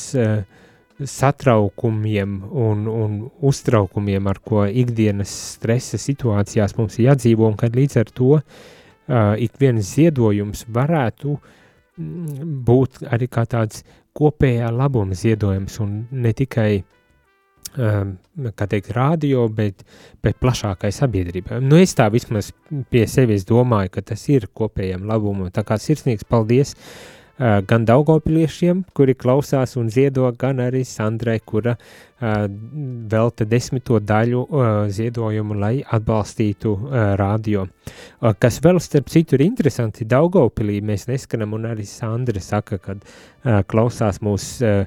satraukumiem 1.09 2.35
un, 2.53 2.87
un 2.87 3.15
uztraukumiem, 3.41 4.27
ar 4.29 4.41
ko 4.45 4.67
ikdienas 4.67 5.33
stresa 5.57 5.99
situācijās 5.99 6.77
mums 6.77 6.99
ir 6.99 7.09
jādzīvo, 7.09 7.49
un 7.49 7.57
kad 7.59 7.77
līdz 7.77 7.99
ar 8.03 8.13
to 8.13 8.37
ik 9.43 9.57
viens 9.61 9.95
ziedojums 9.97 10.67
varētu 10.69 11.39
būt 12.69 13.03
arī 13.09 13.29
kā 13.33 13.47
tāds 13.49 13.83
kopējā 14.17 14.69
labuma 14.73 15.17
ziedojums 15.17 15.79
un 15.83 16.03
ne 16.13 16.33
tikai 16.37 16.71
uh, 16.83 17.02
kā 17.77 18.69
teikt, 18.69 18.93
rādio, 18.97 19.47
bet, 19.53 19.87
bet 20.25 20.39
plašākai 20.43 20.93
sabiedrībai. 20.93 21.63
Nu, 21.65 21.79
es 21.81 21.97
tā 21.97 22.09
vismaz 22.13 22.53
pie 22.93 23.07
sevis 23.09 23.47
domāju, 23.49 23.97
ka 23.97 24.05
tas 24.13 24.29
ir 24.29 24.49
kopējam 24.53 25.09
labumam. 25.09 25.51
Tā 25.55 25.65
kā 25.67 25.79
sirsnīgs 25.81 26.29
paldies 26.29 26.77
uh, 26.77 27.61
gan 27.67 27.87
Daugavpiliešiem, 27.89 28.85
kuri 28.95 29.17
klausās 29.19 29.77
un 29.81 29.89
ziedo, 29.91 30.29
gan 30.39 30.61
arī 30.63 30.85
Sandrai, 30.87 31.39
kura 31.41 31.75
uh, 31.79 32.45
velta 33.13 33.47
desmito 33.49 33.99
daļu 34.01 34.43
uh, 34.45 34.71
ziedojumu, 34.93 35.57
lai 35.59 35.75
atbalstītu. 35.83 36.75
Uh, 36.93 38.35
kas 38.39 38.61
vēl 38.63 38.81
starp 38.85 39.09
citu 39.13 39.39
ir 39.39 39.47
interesanti, 39.49 40.09
Daugavpilī 40.09 40.83
mēs 40.85 41.09
neskanam, 41.09 41.57
un 41.57 41.71
arī 41.73 41.89
Sandra 41.89 42.41
saka, 42.43 42.79
kad 42.79 43.03
klausās 43.67 44.21
mūs 44.23 44.61
Um, 44.63 44.87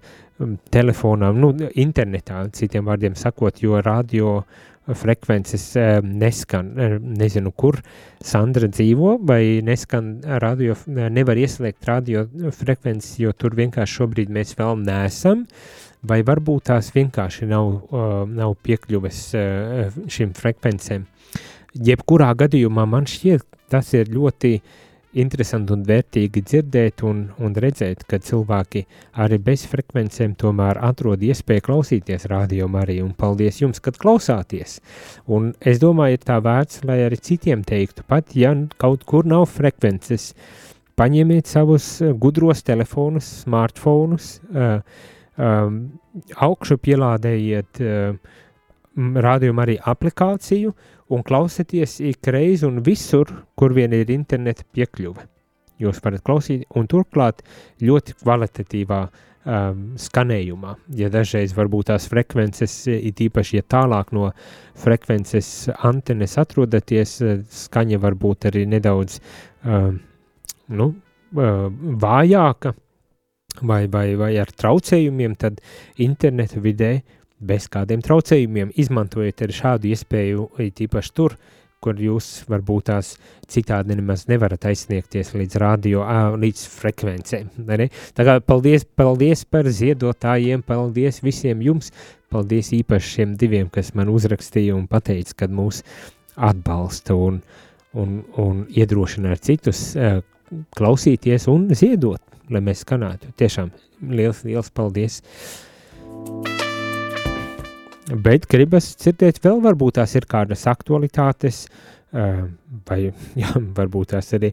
telefonām, 0.73 1.37
nu, 1.39 1.51
internetā, 1.79 2.43
citiem 2.55 2.87
vārdiem 2.89 3.15
sakot, 3.19 3.61
jo 3.63 3.79
radio 3.83 4.41
frekvences 4.85 5.71
um, 5.79 6.11
neskan, 6.21 6.67
eh, 6.77 6.97
nezinu, 6.99 7.51
kur 7.57 7.79
Sandra 8.21 8.67
dzīvo, 8.69 9.15
vai 9.25 9.61
neskan 9.65 10.19
radio, 10.41 10.75
nevar 10.85 11.39
ieslēgt 11.41 11.87
radio 11.89 12.25
frekvences, 12.53 13.15
jo 13.23 13.33
tur 13.33 13.57
vienkārši 13.57 13.99
šobrīd 14.01 14.33
mēs 14.33 14.53
vēl 14.59 14.77
neesam, 14.83 15.45
vai 16.05 16.21
varbūt 16.25 16.69
tās 16.69 16.91
vienkārši 16.93 17.49
nav, 17.49 17.71
uh, 17.89 18.15
nav 18.29 18.53
piekļuves 18.61 19.25
uh, 19.39 19.99
šim 20.11 20.35
frekvencēm. 20.37 21.07
Jebkurā 21.85 22.29
gadījumā 22.37 22.85
man 22.87 23.09
šķiet, 23.09 23.47
tas 23.73 23.89
ir 23.97 24.13
ļoti 24.13 24.57
uh, 24.59 24.84
interesanti 25.19 25.73
un 25.75 25.83
vērtīgi 25.87 26.43
dzirdēt 26.43 27.03
un, 27.07 27.21
un 27.41 27.55
redzēt, 27.61 28.03
ka 28.09 28.19
cilvēki 28.23 28.83
arī 29.23 29.39
bez 29.43 29.65
frekvencēm 29.71 30.35
tomēr 30.39 30.79
atrod 30.83 31.23
iespēju 31.25 31.65
klausīties 31.69 32.27
rādījumu 32.31 32.81
arī, 32.81 32.99
un 33.03 33.13
paldies 33.17 33.61
jums, 33.61 33.81
kad 33.83 33.99
klausāties. 34.01 34.79
Un 35.31 35.53
es 35.59 35.79
domāju, 35.83 36.19
ir 36.19 36.25
tā 36.27 36.39
vērts, 36.43 36.83
lai 36.87 37.01
arī 37.05 37.19
citiem 37.21 37.63
teiktu, 37.67 38.05
pat 38.07 38.35
ja 38.35 38.53
kaut 38.81 39.05
kur 39.07 39.27
nav 39.27 39.47
frekvences, 39.51 40.33
paņemiet 40.99 41.49
savus 41.51 41.89
eh, 42.01 42.13
gudros 42.15 42.63
telefonus, 42.63 43.27
smartfonus, 43.43 44.37
uh, 44.55 44.79
um, 45.35 45.79
augšu 46.47 46.77
pielādējiet 46.79 47.81
uh, 47.83 48.35
rādījumu 48.95 49.63
arī 49.65 49.75
aplikāciju, 49.91 50.71
uh, 50.71 50.94
un 51.13 51.23
klausieties 51.23 51.99
ik 51.99 52.27
reizi 52.33 52.65
un 52.65 52.81
visur, 52.85 53.29
kur 53.55 53.73
vien 53.73 53.93
ir 53.93 54.09
interneta 54.13 54.65
piekļuve. 54.73 55.27
Jūs 55.81 55.99
varat 56.03 56.23
klausīt, 56.23 56.63
un 56.75 56.87
turklāt 56.87 57.41
ļoti 57.83 58.15
kvalitatīvā 58.21 58.99
um, 59.45 59.81
skanējumā. 59.99 60.75
Ja 60.95 61.09
dažreiz 61.11 61.53
varbūt 61.57 61.89
tās 61.91 62.07
frekvences, 62.11 62.77
it 62.87 63.19
īpaši, 63.21 63.59
ja 63.59 63.65
tālāk 63.75 64.13
no 64.15 64.29
frekvences 64.79 65.67
antenes 65.83 66.37
atrodaties, 66.41 67.17
skaņa 67.65 67.99
varbūt 68.05 68.49
arī 68.51 68.63
nedaudz 68.71 69.19
um, 69.65 69.99
nu, 70.71 70.89
uh, 71.35 71.67
vājāka 72.05 72.73
vai, 73.61 73.85
vai, 73.91 74.07
vai 74.19 74.31
ar 74.39 74.51
traucējumiem, 74.51 75.35
tad 75.39 75.61
interneta 76.01 76.63
vidē 76.63 76.95
bez 77.47 77.69
kādiem 77.71 78.03
traucējumiem 78.05 78.73
izmantojiet 78.81 79.45
arī 79.45 79.55
šādu 79.55 79.91
iespēju, 79.91 80.49
īpaši 80.87 81.13
tur, 81.15 81.37
kur 81.85 81.99
jūs 82.01 82.45
varbūt 82.49 82.87
tās 82.89 83.11
citādi 83.51 83.93
nemaz 83.93 84.25
nevarat 84.29 84.65
aizsniegties 84.71 85.33
līdz 85.37 85.59
radio, 85.61 86.01
līdz 86.41 86.63
frekvencēm. 86.73 87.51
Tā 88.17 88.25
kā 88.25 88.39
paldies, 88.41 88.87
paldies 88.97 89.45
par 89.45 89.69
ziedotājiem, 89.69 90.65
paldies 90.65 91.21
visiem 91.25 91.61
jums, 91.65 91.91
paldies 92.33 92.73
īpaši 92.75 93.13
šiem 93.19 93.35
diviem, 93.39 93.69
kas 93.69 93.93
man 93.97 94.09
uzrakstīja 94.13 94.75
un 94.77 94.89
pateica, 94.91 95.37
kad 95.43 95.53
mūs 95.53 95.83
atbalsta 96.35 97.15
un, 97.15 97.41
un, 97.93 98.21
un 98.41 98.65
iedrošina 98.73 99.35
ar 99.35 99.43
citus 99.43 99.91
klausīties 100.77 101.47
un 101.51 101.69
ziedot, 101.77 102.21
lai 102.49 102.65
mēs 102.65 102.83
skanētu. 102.85 103.33
Tiešām 103.37 103.71
liels, 104.09 104.43
liels 104.47 104.73
paldies! 104.73 105.21
Thank 106.25 106.47
you 106.47 106.64
Bet 108.05 108.45
gribas 108.51 108.91
dzirdēt, 109.01 109.39
vēl 109.41 109.61
varbūt 109.63 109.97
tās 109.97 110.13
ir 110.17 110.27
kādas 110.29 110.67
aktualitātes, 110.69 111.65
vai 112.13 112.99
jā, 113.41 113.53
varbūt 113.77 114.13
tās 114.13 114.29
arī, 114.37 114.51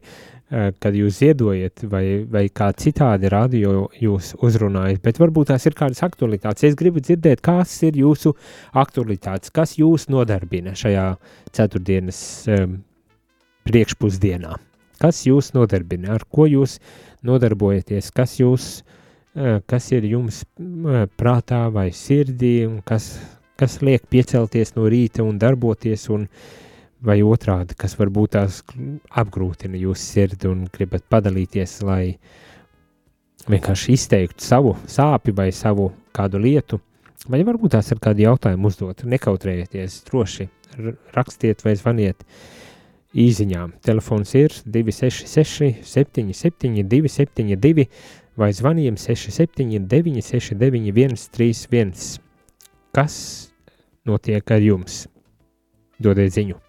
kad 0.81 0.95
jūs 0.97 1.19
ziedojat, 1.21 1.83
vai, 1.89 2.03
vai 2.29 2.47
kā 2.53 2.71
citādi 2.77 3.29
radio 3.31 3.87
jūs 4.01 4.33
uzrunājat, 4.43 5.01
bet 5.05 5.21
varbūt 5.21 5.51
tās 5.53 5.65
ir 5.69 5.77
kādas 5.77 6.01
aktualitātes. 6.05 6.65
Es 6.69 6.77
gribu 6.77 7.01
dzirdēt, 7.01 7.41
kas 7.45 7.75
ir 7.85 7.97
jūsu 8.01 8.33
aktualitātes, 8.77 9.53
kas 9.53 9.77
jūs 9.79 10.09
nodarbina 10.13 10.75
šajā 10.77 11.07
ceturtdienas 11.53 12.19
priekšpusdienā. 13.67 14.57
Kas 15.01 15.23
jūs 15.27 15.51
nodarbina, 15.55 16.13
ar 16.15 16.25
ko 16.31 16.45
jūs 16.47 16.77
nodarbojaties, 17.25 18.11
kas 18.15 18.37
jūs, 18.39 18.67
kas 19.67 19.89
ir 19.95 20.05
jums 20.07 20.43
prātā 21.19 21.65
vai 21.73 21.89
sirdī, 21.95 22.55
un 22.69 22.77
kas, 22.85 23.15
kas 23.59 23.79
liek 23.85 24.05
piecelties 24.09 24.73
no 24.77 24.87
rīta 24.89 25.23
un 25.25 25.37
darboties, 25.41 26.07
un, 26.13 26.27
vai 27.03 27.19
otrādi, 27.25 27.75
kas 27.77 27.97
varbūt 27.99 28.35
tās 28.37 28.61
apgrūtina 29.19 29.79
jūsu 29.79 30.03
sirdi 30.03 30.49
un 30.49 30.65
gribat 30.71 31.05
padalīties, 31.11 31.81
lai 31.83 32.15
vienkārši 33.49 33.97
izteiktu 33.97 34.43
savu 34.45 34.77
sāpi 34.87 35.35
vai 35.35 35.49
savu 35.51 35.89
kādu 36.15 36.39
lietu, 36.39 36.79
vai 37.27 37.43
varbūt 37.43 37.75
tās 37.75 37.91
ir 37.91 37.99
kādi 38.03 38.23
jautājumi 38.27 38.69
uzdot, 38.69 39.03
nekautrējieties, 39.03 40.01
droši 40.07 40.47
rakstiet 41.13 41.63
vai 41.65 41.75
zvaniet 41.77 42.23
īziņām. 43.13 43.75
Telefons 43.85 44.33
ir 44.39 44.55
266 44.65 45.83
77 45.85 46.87
272 46.89 47.87
vai 48.39 48.49
zvanījam 48.55 48.97
67 48.97 49.85
969 49.91 51.19
131. 51.27 52.22
Kas 52.93 53.13
notiek 54.05 54.51
ar 54.53 54.61
jums? 54.61 55.07
Dodiet 55.97 56.35
ziņu! 56.35 56.59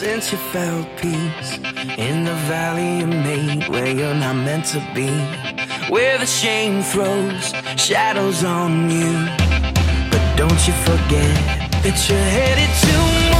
since 0.00 0.32
you 0.32 0.38
felt 0.52 0.86
peace 0.96 1.58
in 1.98 2.24
the 2.24 2.34
valley 2.48 3.00
you 3.00 3.06
made 3.06 3.68
where 3.68 3.86
you're 3.86 4.14
not 4.14 4.34
meant 4.34 4.64
to 4.64 4.80
be 4.94 5.59
where 5.90 6.16
the 6.18 6.26
shame 6.26 6.82
throws 6.82 7.52
shadows 7.76 8.44
on 8.44 8.88
you. 8.88 9.12
But 10.10 10.22
don't 10.36 10.60
you 10.66 10.74
forget 10.86 11.34
that 11.82 12.06
you're 12.08 12.28
headed 12.38 12.70
to 13.34 13.39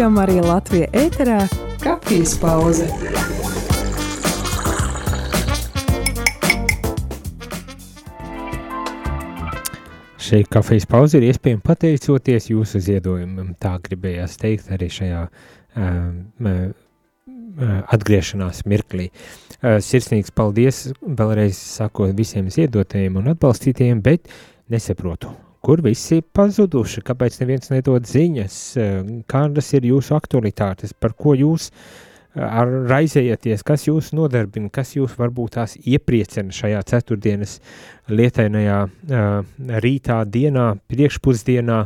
Radio 0.00 0.14
Marija 0.16 0.42
Latvija 0.42 0.86
ēterā- 0.96 1.42
kafijas 1.84 2.30
pauze. 2.40 2.86
Šī 10.16 10.40
kafijas 10.48 10.86
pauze 10.88 11.20
ir 11.20 11.26
iespējama 11.28 11.60
pateicoties 11.60 12.48
jūsu 12.48 12.80
ziedojumam. 12.80 13.52
Tā 13.60 13.74
gribējās 13.76 14.38
teikt 14.40 14.72
arī 14.72 14.88
šajā 14.88 15.20
um, 15.76 16.72
atgriešanās 17.92 18.64
mirklī. 18.64 19.10
Sirsnīgs 19.60 20.32
paldies 20.32 20.94
vēlreiz 21.04 21.60
sakot 21.76 22.16
visiem 22.16 22.48
ziedotējiem 22.48 23.20
un 23.20 23.34
atbalstītājiem, 23.34 24.00
bet 24.00 24.32
nesaprotu, 24.72 25.36
kur 25.64 25.82
visi 25.84 26.20
pazuduši, 26.22 27.02
kāpēc 27.04 27.40
neviens 27.42 27.72
nedod 27.72 28.06
ziņas, 28.08 28.60
eh, 28.76 29.00
kādas 29.30 29.72
ir 29.76 29.88
jūsu 29.90 30.16
aktualitātes, 30.16 30.94
par 30.96 31.12
ko 31.12 31.34
jūs 31.36 31.70
eh, 31.70 32.60
raizējaties, 32.90 33.64
kas 33.66 33.86
jūs 33.88 34.12
nodarbina, 34.16 34.70
kas 34.72 34.94
jūs 34.96 35.16
varbūt 35.18 35.56
tās 35.58 35.76
iepriecina 35.80 36.54
šajā 36.54 36.82
ceturtdienas 36.92 37.58
lietainajā 38.10 38.78
uh, 38.86 39.26
rītā, 39.84 40.22
dienā, 40.26 40.72
priekšpusdienā, 40.90 41.80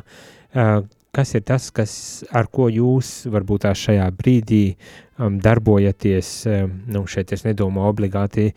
kas 1.15 1.35
ir 1.39 1.45
tas, 1.47 1.71
kas, 1.75 1.95
ar 2.35 2.51
ko 2.53 2.69
jūs 2.73 3.25
varbūt 3.33 3.69
šajā 3.79 4.09
brīdī 4.19 4.65
um, 5.19 5.39
darbojaties, 5.43 6.33
um, 6.51 6.75
nu 6.91 7.05
šeit 7.11 7.33
es 7.37 7.47
nedomāju 7.47 7.95
obligāti 7.95 8.51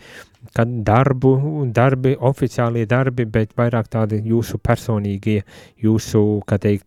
kad 0.56 0.70
darbu, 0.86 1.32
darbi, 1.76 2.16
oficiālie 2.16 2.86
darbi, 2.90 3.26
bet 3.30 3.56
vairāk 3.58 3.90
tādi 3.92 4.22
jūsu 4.26 4.60
personīgie, 4.64 5.42
jūsu, 5.84 6.24
kā 6.48 6.60
teikt, 6.62 6.86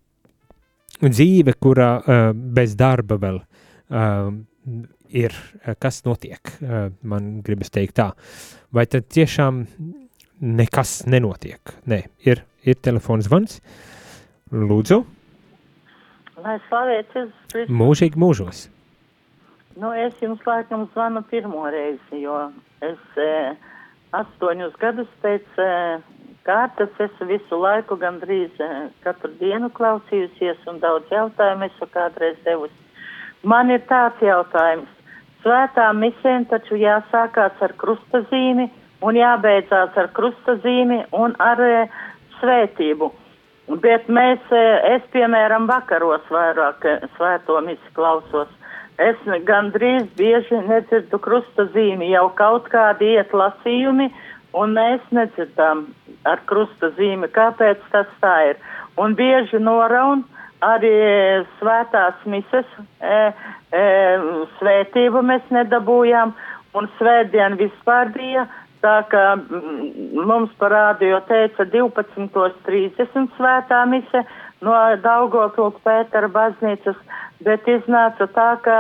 dzīve, 1.01 1.55
kurā 1.61 1.91
uh, 2.01 2.31
bez 2.35 2.75
darba 2.79 3.19
vēl 3.21 3.41
uh, 3.41 4.33
ir, 5.11 5.37
kas 5.81 6.03
notiek, 6.07 6.53
uh, 6.61 6.91
man 7.03 7.39
gribas 7.47 7.73
teikt 7.75 7.99
tā. 8.01 8.11
Vai 8.75 8.87
tad 8.91 9.09
tiešām 9.11 9.65
nekas 10.61 11.01
nenotiek? 11.11 11.75
Nē, 11.91 12.05
ir, 12.27 12.45
ir 12.65 12.79
telefons 12.85 13.29
zvans. 13.29 13.59
Lūdzu. 14.51 15.03
Lai 16.41 16.57
slavēts 16.69 17.15
Kristus. 17.53 17.71
Mūžīgi 17.71 18.21
mūžos. 18.21 18.67
Nu, 19.81 19.93
es 19.93 20.17
jums 20.23 20.43
laikam 20.47 20.89
zvanu 20.95 21.23
pirmo 21.31 21.69
reizi, 21.71 22.23
jo 22.25 22.49
Es 22.81 23.01
e, 23.21 23.33
astoņus 24.17 24.77
gadus 24.81 25.09
pēc 25.21 25.59
e, 25.61 25.73
kārtas 26.49 26.95
esmu 27.05 27.27
visu 27.29 27.59
laiku 27.61 27.99
gandrīz 28.01 28.57
e, 28.57 28.69
katru 29.05 29.35
dienu 29.41 29.69
klausījusies 29.77 30.65
un 30.73 30.81
daudz 30.81 31.13
jautājumu 31.13 31.69
esmu 31.69 31.89
kādreiz 31.93 32.39
devusi. 32.47 32.77
Man 33.45 33.73
ir 33.73 33.85
tāds 33.91 34.25
jautājums. 34.25 34.89
Svētā 35.45 35.91
misēm 35.97 36.47
taču 36.49 36.77
jāsākās 36.81 37.61
ar 37.67 37.77
krustazīmi 37.81 38.71
un 39.05 39.17
jābeidzās 39.21 39.97
ar 40.01 40.09
krustazīmi 40.17 41.03
un 41.21 41.37
ar 41.37 41.61
e, 41.61 41.85
svētību. 42.41 43.13
Bet 43.71 44.09
mēs, 44.11 44.41
e, 44.51 44.63
es 44.97 45.05
piemēram 45.15 45.69
vakaros 45.71 46.25
vairāk 46.33 46.85
e, 46.91 46.97
svēto 47.15 47.61
misi 47.63 47.93
klausos. 47.95 48.49
Es 48.99 49.21
gandrīz 49.47 50.09
bieži 50.19 50.59
nedzirdu 50.67 51.21
krusta 51.23 51.69
zīmi, 51.71 52.11
jau 52.11 52.27
kaut 52.35 52.67
kādi 52.73 53.15
iet 53.15 53.31
lasījumi, 53.31 54.11
un 54.59 54.75
mēs 54.75 55.05
nedzirdām 55.15 55.87
ar 56.27 56.43
krusta 56.51 56.91
zīmi, 56.99 57.31
kāpēc 57.31 57.87
tas 57.95 58.11
tā 58.21 58.35
ir. 58.51 58.61
Un 58.99 59.15
bieži 59.15 59.63
noraun 59.63 60.27
arī 60.67 60.93
svētās 61.61 62.27
mises, 62.27 62.67
e, 62.99 63.21
e, 63.71 63.85
svētību 64.59 65.23
mēs 65.31 65.47
nedabūjām, 65.55 66.35
un 66.75 66.91
svētdien 66.99 67.55
vispār 67.61 68.11
bija 68.19 68.49
tā, 68.85 68.97
ka 69.13 69.25
mm, 69.37 70.21
mums 70.29 70.53
parādīja, 70.61 71.23
teica 71.29 71.67
12.30 71.73 73.35
svētā 73.37 73.85
mise 73.91 74.25
no 74.61 74.77
Daugopilku 75.05 75.81
Pētera 75.85 76.29
baznīcas 76.33 76.99
Bet 77.41 77.65
iznāca 77.73 78.27
tā, 78.37 78.49
ka, 78.61 78.79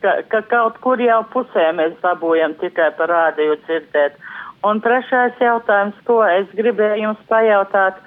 ka, 0.00 0.12
ka 0.32 0.40
kaut 0.48 0.78
kur 0.84 1.00
jau 1.04 1.20
pusē 1.34 1.66
mēs 1.76 1.98
dabūjam 2.00 2.54
tikai 2.62 2.88
par 2.96 3.12
rādīju 3.12 3.58
dzirdēt. 3.66 4.16
Un 4.64 4.80
trešais 4.80 5.36
jautājums, 5.42 5.98
ko 6.08 6.22
es 6.24 6.48
gribēju 6.56 7.02
jums 7.02 7.20
pajautāt, 7.28 8.00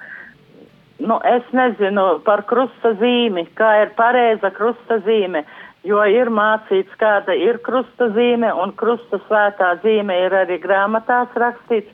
nu, 0.98 1.20
es 1.30 1.46
nezinu 1.54 2.06
par 2.26 2.42
krusta 2.50 2.96
zīmi, 2.98 3.46
kā 3.58 3.70
ir 3.84 3.94
pareiza 3.94 4.50
krusta 4.56 4.98
zīme, 5.06 5.44
jo 5.86 6.02
ir 6.06 6.30
mācīts, 6.30 6.94
kāda 7.00 7.34
ir 7.36 7.58
krusta 7.66 8.08
zīme, 8.14 8.50
un 8.62 8.74
krusta 8.78 9.18
svētā 9.26 9.74
zīme 9.82 10.16
ir 10.26 10.34
arī 10.42 10.58
grāmatās 10.62 11.32
rakstīts, 11.38 11.90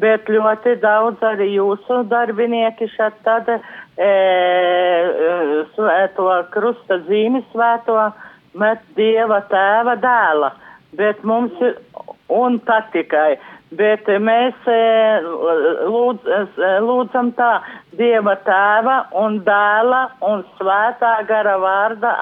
bet 0.00 0.28
ļoti 0.30 0.76
daudz 0.82 1.22
arī 1.26 1.50
jūsu 1.56 2.02
darbinieki 2.10 2.90
šeit 2.94 3.16
tad 3.26 3.48
e, 3.50 3.60
svēto 5.74 6.28
krusta 6.54 7.00
zīmi 7.08 7.42
svēto 7.52 8.10
met 8.60 8.84
Dieva 8.98 9.40
tēva 9.50 9.96
dēla, 10.02 10.52
bet 10.98 11.24
mums 11.24 11.56
ir, 11.64 11.78
un 12.30 12.60
tā 12.66 12.82
tikai, 12.92 13.38
bet 13.74 14.06
mēs 14.20 14.68
e, 14.68 14.80
lūdz, 15.90 16.28
e, 16.28 16.72
lūdzam 16.84 17.32
tā 17.38 17.52
Dieva 17.98 18.36
tēva 18.46 19.00
un 19.24 19.40
dēla 19.46 20.04
un 20.28 20.44
svētā 20.58 21.16
gara 21.26 21.56
vārda 21.62 22.14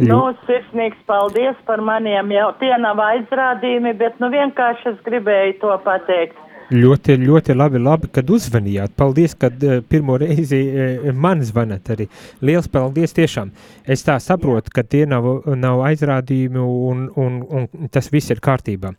amen. 0.00 0.10
Nu, 0.10 0.20
sirsnīgs 0.48 1.00
paldies 1.08 1.58
par 1.68 1.82
maniem 1.84 2.32
jau, 2.34 2.50
tie 2.60 2.72
nav 2.80 3.00
aizrādījumi, 3.04 3.92
bet 4.00 4.20
nu 4.22 4.30
vienkārši 4.32 4.94
es 4.94 5.02
gribēju 5.06 5.58
to 5.60 5.76
pateikt. 5.84 6.38
Ļoti, 6.70 7.16
ļoti 7.18 7.54
labi, 7.56 7.80
labi, 7.82 8.08
kad 8.14 8.28
uzvanījāt. 8.30 8.92
Paldies, 8.98 9.34
kad 9.34 9.58
uh, 9.66 9.80
pirmo 9.82 10.14
reizi 10.22 10.60
uh, 10.70 11.08
man 11.10 11.42
zvanat 11.42 11.90
arī. 11.90 12.06
Liels 12.46 12.70
paldies 12.70 13.16
tiešām. 13.16 13.50
Es 13.90 14.06
tā 14.06 14.14
saprotu, 14.22 14.70
ka 14.74 14.84
tie 14.86 15.02
nav, 15.10 15.26
nav 15.58 15.82
aizrādījumi 15.88 16.62
un, 16.62 17.08
un, 17.18 17.42
un 17.50 17.90
tas 17.90 18.06
viss 18.14 18.30
ir 18.30 18.38
kārtībā. 18.44 18.94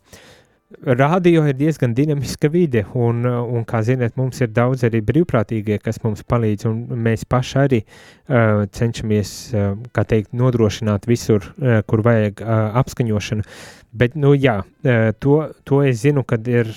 Radio 0.81 1.43
ir 1.45 1.57
diezgan 1.60 1.93
dinamiska 1.93 2.49
vide, 2.49 2.86
un, 2.97 3.25
un, 3.27 3.65
kā 3.67 3.81
zināt, 3.86 4.15
mums 4.17 4.39
ir 4.41 4.49
daudz 4.55 4.86
arī 4.88 5.01
brīvprātīgie, 5.05 5.77
kas 5.84 5.99
mums 6.03 6.23
palīdz, 6.23 6.65
un 6.69 7.03
mēs 7.05 7.25
paši 7.29 7.57
arī 7.62 7.81
uh, 7.84 8.63
cenšamies, 8.71 9.34
uh, 9.53 9.75
kā 9.93 10.05
teikt, 10.07 10.31
nodrošināt 10.38 11.05
visur, 11.12 11.51
uh, 11.60 11.81
kur 11.86 12.05
vajag 12.07 12.41
uh, 12.45 12.57
apskaņošanu. 12.81 13.45
Uh, 13.45 13.81
Bet, 13.91 14.13
nu, 14.15 14.32
jā, 14.39 14.62
to, 15.19 15.34
to 15.67 15.82
es 15.84 15.99
zinu, 16.06 16.23
kad 16.23 16.45
ir 16.47 16.69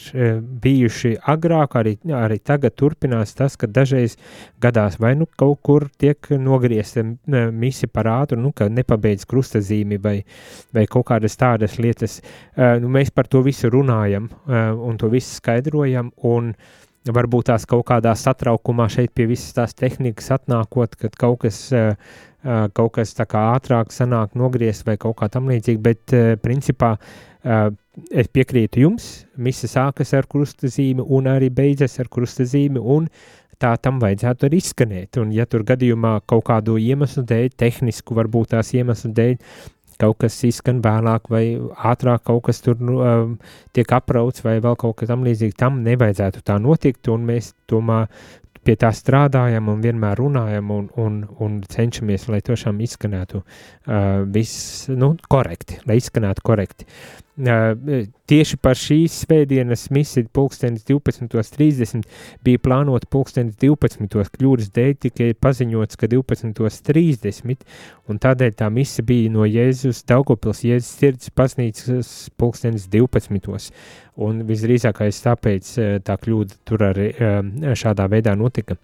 bijuši 0.64 1.12
agrāk, 1.30 1.76
arī, 1.78 1.92
arī 2.10 2.40
tagad 2.42 2.74
turpinās 2.74 3.36
tas, 3.38 3.54
ka 3.54 3.68
dažreiz 3.70 4.16
gadās 4.62 4.98
vai 4.98 5.12
nu 5.14 5.28
kaut 5.38 5.60
kur 5.62 5.86
tiek 5.94 6.18
nogriezta 6.42 7.04
misi 7.54 7.86
par 7.86 8.10
ātru, 8.10 8.40
nu, 8.42 8.50
ka 8.50 8.66
nepabeidz 8.66 9.28
krustazīmi 9.30 10.00
vai, 10.02 10.16
vai 10.74 10.88
kaut 10.90 11.06
kādas 11.12 11.38
tādas 11.38 11.78
lietas. 11.78 12.18
Nu, 12.56 12.90
mēs 12.90 13.14
par 13.14 13.30
to 13.30 13.44
visu 13.46 13.70
runājam 13.70 14.26
un 14.50 14.98
to 14.98 15.12
visu 15.14 15.38
skaidrojam, 15.38 16.10
un 16.26 16.50
varbūt 17.14 17.52
tās 17.52 17.66
kaut 17.68 17.86
kādā 17.92 18.16
satraukumā 18.18 18.88
šeit 18.90 19.14
pie 19.14 19.28
visas 19.30 19.54
tās 19.54 19.78
tehnikas 19.78 20.32
atnākot, 20.34 20.98
kad 20.98 21.14
kaut 21.20 21.44
kas 21.46 21.68
kaut 22.44 22.92
kas 22.98 23.14
tā 23.16 23.24
kā 23.28 23.40
ātrāk 23.54 23.92
sanāk 23.94 24.34
nogriezt 24.36 24.84
vai 24.86 24.98
kaut 25.00 25.16
kā 25.20 25.30
tam 25.32 25.48
līdzīgi, 25.48 25.80
bet 25.80 26.14
principā 26.44 26.94
es 27.44 28.28
piekrītu 28.32 28.82
jums, 28.82 29.06
mise 29.36 29.68
sākas 29.70 30.12
ar 30.16 30.28
krustazīmi 30.28 31.04
un 31.04 31.28
arī 31.30 31.50
beidzas 31.52 31.96
ar 32.02 32.10
krustazīmi 32.12 32.80
un 32.80 33.08
tā 33.60 33.74
tam 33.80 34.00
vajadzētu 34.02 34.48
arī 34.48 34.60
izskanēt, 34.60 35.20
un 35.22 35.32
ja 35.34 35.46
tur 35.46 35.64
gadījumā 35.66 36.18
kaut 36.30 36.44
kādu 36.48 36.76
iemeslu 36.80 37.24
dēļ, 37.28 37.52
tehnisku 37.60 38.16
varbūt 38.18 38.54
tās 38.54 38.72
iemeslu 38.74 39.12
dēļ, 39.14 39.36
kaut 40.00 40.18
kas 40.24 40.36
izskan 40.46 40.80
vēlāk 40.84 41.28
vai 41.30 41.44
ātrāk 41.90 42.24
kaut 42.26 42.44
kas 42.48 42.60
tur 42.64 42.80
nu, 42.82 42.98
um, 42.98 43.36
tiek 43.76 43.92
aprauts 43.94 44.42
vai 44.44 44.56
vēl 44.62 44.78
kaut 44.80 44.98
kas 45.00 45.12
tam 45.12 45.22
līdzīgi, 45.26 45.56
tam 45.60 45.82
nevajadzētu 45.86 46.42
tā 46.46 46.58
notikt, 46.62 47.08
un 47.14 47.28
mēs 47.28 47.52
tomēr 47.70 48.08
pie 48.64 48.76
tā 48.80 48.90
strādājam 48.94 49.68
un 49.72 49.82
vienmēr 49.84 50.18
runājam 50.20 50.70
un, 50.74 50.88
un, 51.00 51.20
un 51.44 51.58
cenšamies, 51.70 52.28
lai 52.32 52.40
tiešām 52.44 52.80
izskanētu 52.84 53.40
uh, 53.40 54.24
viss 54.34 54.88
nu, 54.92 55.14
korekti, 55.28 55.80
lai 55.88 55.98
izskanētu 56.00 56.44
korekti. 56.44 56.88
Tieši 57.34 58.56
par 58.62 58.78
šīs 58.78 59.16
svētdienas 59.24 59.88
misiju 59.90 60.28
pulkstenis 60.30 60.84
12.30 60.86 62.04
bija 62.46 62.60
plānota 62.62 63.08
pulkstenis 63.10 63.56
12. 63.58 64.06
kļūdas 64.36 64.70
dēļ 64.76 64.92
tikai 65.02 65.32
paziņots, 65.42 65.98
ka 65.98 66.06
12.30 66.12 67.66
un 68.06 68.22
tādēļ 68.22 68.54
tā 68.62 68.70
misija 68.70 69.06
bija 69.08 69.34
no 69.34 69.48
Jēzus 69.50 70.04
Daugopils 70.06 70.62
Jēzus 70.62 70.94
sirds 70.94 71.34
pasnīcas 71.34 72.14
pulkstenis 72.38 72.86
12. 72.94 73.74
Un 74.22 74.44
visdrīzākais 74.46 75.22
tāpēc 75.26 75.76
tā 76.06 76.20
kļūda 76.22 76.60
tur 76.62 76.86
arī 76.92 77.10
šādā 77.74 78.06
veidā 78.14 78.38
notika. 78.38 78.78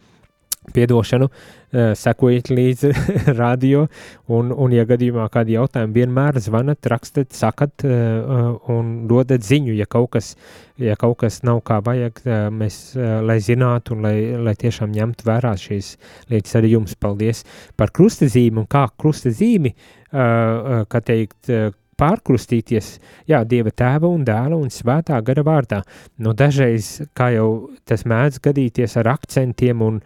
Piedošanu, 0.75 1.29
uh, 1.31 1.93
sekojiet 1.99 2.51
līdzi 2.53 2.93
radio, 3.43 3.87
un, 4.31 4.51
un, 4.53 4.75
ja 4.75 4.87
gadījumā 4.89 5.29
kādi 5.33 5.57
jautājumi 5.57 5.97
vienmēr 6.01 6.41
zvanat, 6.43 6.87
rakstat, 6.93 7.33
sakat 7.37 7.87
uh, 7.87 8.57
un 8.73 8.93
dodat 9.11 9.45
ziņu, 9.47 9.75
ja 9.79 9.89
kaut 9.91 10.13
kas, 10.17 10.33
ja 10.81 10.97
kaut 11.01 11.21
kas 11.25 11.43
nav 11.47 11.63
kā 11.67 11.81
vajag, 11.85 12.23
mēs, 12.57 12.81
lai 12.97 13.39
zinātu 13.45 13.95
un 13.97 14.07
lai, 14.07 14.17
lai 14.41 14.57
tiešām 14.59 14.93
ņemtu 14.95 15.27
vērā 15.29 15.55
šīs 15.61 15.95
lietas 16.33 16.57
arī 16.59 16.75
jums. 16.75 16.97
Paldies 17.01 17.45
par 17.79 17.93
krustazīmi 17.97 18.63
un 18.63 18.67
kā 18.71 18.87
krustazīmi, 19.01 19.75
kā 20.11 21.01
teikt, 21.07 21.53
pārkrustīties, 22.01 22.95
jā, 23.29 23.43
Dieva 23.49 23.73
tēva 23.77 24.09
un 24.09 24.25
dēla 24.27 24.57
un 24.57 24.73
svētā 24.73 25.19
gara 25.25 25.45
vārdā. 25.47 25.81
Nu, 26.23 26.33
dažreiz, 26.37 27.01
kā 27.17 27.31
jau 27.35 27.71
tas 27.89 28.07
mēdz 28.09 28.41
gadīties 28.45 28.97
ar 29.01 29.11
akcentiem 29.13 29.83
un, 29.85 29.99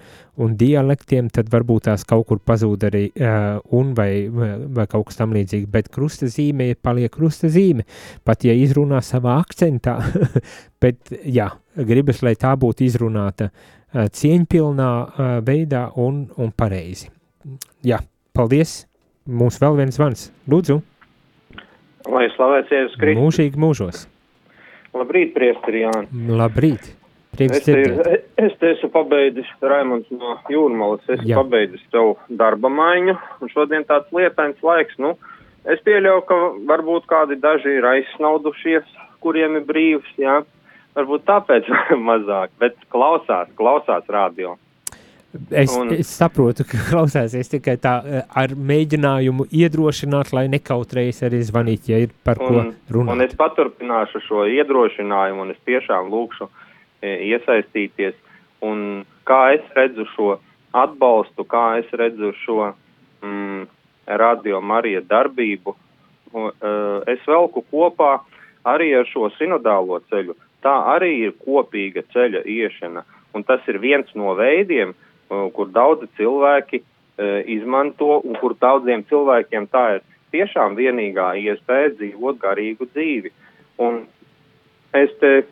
un 0.42 0.57
dialektiem, 0.59 1.30
tad 1.35 1.50
varbūt 1.52 1.87
tās 1.88 2.07
kaut 2.09 2.26
kur 2.30 2.40
pazūd 2.42 2.87
arī 2.88 3.04
uh, 3.12 3.61
un 3.78 3.92
vai, 3.98 4.26
vai 4.30 4.87
kaut 4.90 5.09
kas 5.11 5.20
tam 5.20 5.35
līdzīgi, 5.37 5.70
bet 5.70 5.90
krusta 5.94 6.30
zīme 6.30 6.72
paliek 6.83 7.12
krusta 7.14 7.50
zīme, 7.52 7.87
pat 8.26 8.46
ja 8.46 8.54
izrunā 8.59 9.02
savā 9.04 9.38
akcentā, 9.42 9.98
bet 10.83 11.14
jā, 11.24 11.50
gribas, 11.78 12.24
lai 12.26 12.35
tā 12.40 12.54
būtu 12.59 12.88
izrunāta 12.88 13.50
uh, 13.50 14.09
cieņpilnā 14.11 14.90
uh, 15.04 15.37
veidā 15.46 15.87
un, 16.02 16.24
un 16.37 16.50
pareizi. 16.57 17.12
Jā, 17.85 18.00
paldies! 18.35 18.83
Mums 19.24 19.57
vēl 19.57 19.78
viens 19.78 19.96
zvans. 19.96 20.28
Lūdzu! 20.52 20.83
Lai 22.10 22.26
slavēts 22.34 22.72
Jēzus 22.72 22.98
Kristus. 23.00 23.22
Mūžīgi 23.22 23.60
mūžos. 23.60 24.04
Labrīt, 24.94 25.32
priesteri 25.34 25.84
Jāni. 25.86 26.28
Labrīt. 26.36 26.92
Prieks 27.34 27.64
Es 27.64 27.68
ir, 27.68 27.94
es 28.38 28.52
te 28.60 28.68
esmu 28.76 28.92
pabeidzis, 28.94 29.48
Raimonds 29.62 30.10
no 30.14 30.36
Jūrmalas, 30.52 31.02
esmu 31.08 31.26
Jā. 31.26 31.40
pabeidzis 31.40 31.82
savu 31.90 32.14
darba 32.38 32.70
maiņu, 32.70 33.16
un 33.42 33.50
šodien 33.50 33.86
tāds 33.88 34.12
lietains 34.14 34.60
laiks, 34.62 34.94
nu, 35.02 35.16
es 35.66 35.82
pieļauju, 35.82 36.22
ka 36.28 36.38
varbūt 36.70 37.08
kādi 37.10 37.40
daži 37.42 37.80
ir 37.80 37.88
aizsnaudušies, 37.90 38.86
kuriem 39.24 39.58
ir 39.58 39.66
brīvs, 39.66 40.12
jā, 40.20 40.42
varbūt 40.94 41.26
tāpēc 41.26 41.72
mazāk, 42.10 42.54
bet 42.62 42.78
klausās, 42.94 43.50
klausās 43.58 44.06
radio. 44.06 44.54
Es, 45.51 45.73
Un- 45.77 45.90
es 45.90 46.11
saprotu, 46.14 46.62
ka 46.68 46.79
klausāsies 46.90 47.51
tikai 47.51 47.75
tā 47.83 47.94
eh, 48.07 48.23
ar 48.38 48.55
mēģinājumu 48.55 49.49
iedrošināt, 49.51 50.33
lai 50.37 50.47
nekautrējas 50.53 51.25
arī 51.27 51.40
zvanīt, 51.42 51.88
ja 51.90 51.99
ir 52.05 52.12
par 52.25 52.38
ko 52.38 52.53
Un, 52.53 52.68
un 52.70 52.94
runāt. 52.97 53.25
es 53.27 53.38
paturpināšu 53.40 54.23
šo 54.29 54.44
iedrošinājumu, 54.47 55.42
un 55.42 55.51
es 55.57 55.61
tiešām 55.66 56.11
lūkšu 56.12 56.47
e, 57.03 57.16
iesaistīties. 57.33 58.14
Un 58.62 59.05
kā 59.27 59.40
es 59.57 59.64
redzu 59.77 60.07
šo 60.14 60.37
atbalstu, 60.75 61.44
kā 61.44 61.81
es 61.83 61.90
redzu 61.92 62.33
šo 62.44 62.73
mm, 63.23 63.66
radio 64.07 64.61
Marija 64.61 65.03
darbību, 65.03 65.75
un, 66.35 66.51
uh, 66.51 67.03
es 67.11 67.23
velku 67.27 67.62
kopā 67.70 68.18
arī 68.66 68.90
ar 68.99 69.07
šo 69.07 69.29
sinodālo 69.38 70.01
ceļu. 70.11 70.35
Tā 70.64 70.73
arī 70.94 71.12
ir 71.29 71.35
kopīga 71.44 72.03
ceļa 72.14 72.42
iešana, 72.49 73.05
un 73.37 73.44
tas 73.44 73.61
ir 73.68 73.79
viens 73.83 74.09
no 74.18 74.35
veidiem, 74.38 74.94
kur 75.28 75.70
daudzi 75.72 76.08
cilvēki 76.18 76.80
uh, 76.80 77.40
izmanto, 77.46 78.20
un 78.24 78.37
kur 78.40 78.56
daudziem 78.60 79.04
cilvēkiem 79.08 79.68
tā 79.72 79.84
ir 79.96 80.02
tiešām 80.34 80.74
vienīgā 80.78 81.34
iespēja 81.38 81.94
dzīvot 81.98 82.40
garīgu 82.42 82.88
dzīvi. 82.90 83.32
Un 83.82 84.02
es 84.94 85.12
te 85.20 85.44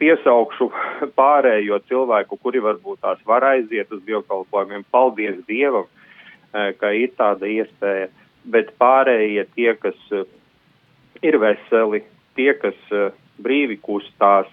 piesaukšu 0.00 0.70
pārējo 1.18 1.80
cilvēku, 1.88 2.38
kuri 2.40 2.62
varbūt 2.64 3.02
tās 3.04 3.20
var 3.28 3.44
aiziet 3.52 3.92
uz 3.92 4.02
dievkalpojumiem. 4.06 4.86
Paldies 4.90 5.42
Dievam, 5.48 5.86
eh, 6.54 6.72
ka 6.80 6.92
ir 6.96 7.12
tāda 7.18 7.48
iespēja, 7.48 8.08
bet 8.44 8.72
pārējie 8.80 9.46
tie, 9.54 9.74
kas 9.76 9.98
eh, 10.12 10.24
ir 11.22 11.36
veseli, 11.38 12.02
tie, 12.36 12.54
kas 12.54 12.76
brīvi 13.40 13.76
kustās 13.80 14.48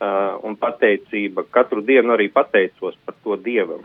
un 0.00 0.54
pateicība, 0.56 1.44
katru 1.52 1.82
dienu 1.84 2.14
arī 2.14 2.30
pateicos 2.32 2.94
par 3.04 3.14
to 3.24 3.36
Dievam, 3.36 3.82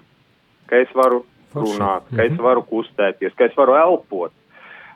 ka 0.68 0.82
es 0.82 0.92
varu 0.96 1.24
runāt, 1.56 2.04
ka 2.16 2.24
es 2.24 2.32
Mhm. 2.34 2.42
varu 2.42 2.64
kustēties, 2.64 3.36
ka 3.36 3.46
es 3.46 3.56
varu 3.56 3.76
elpot. 3.80 4.32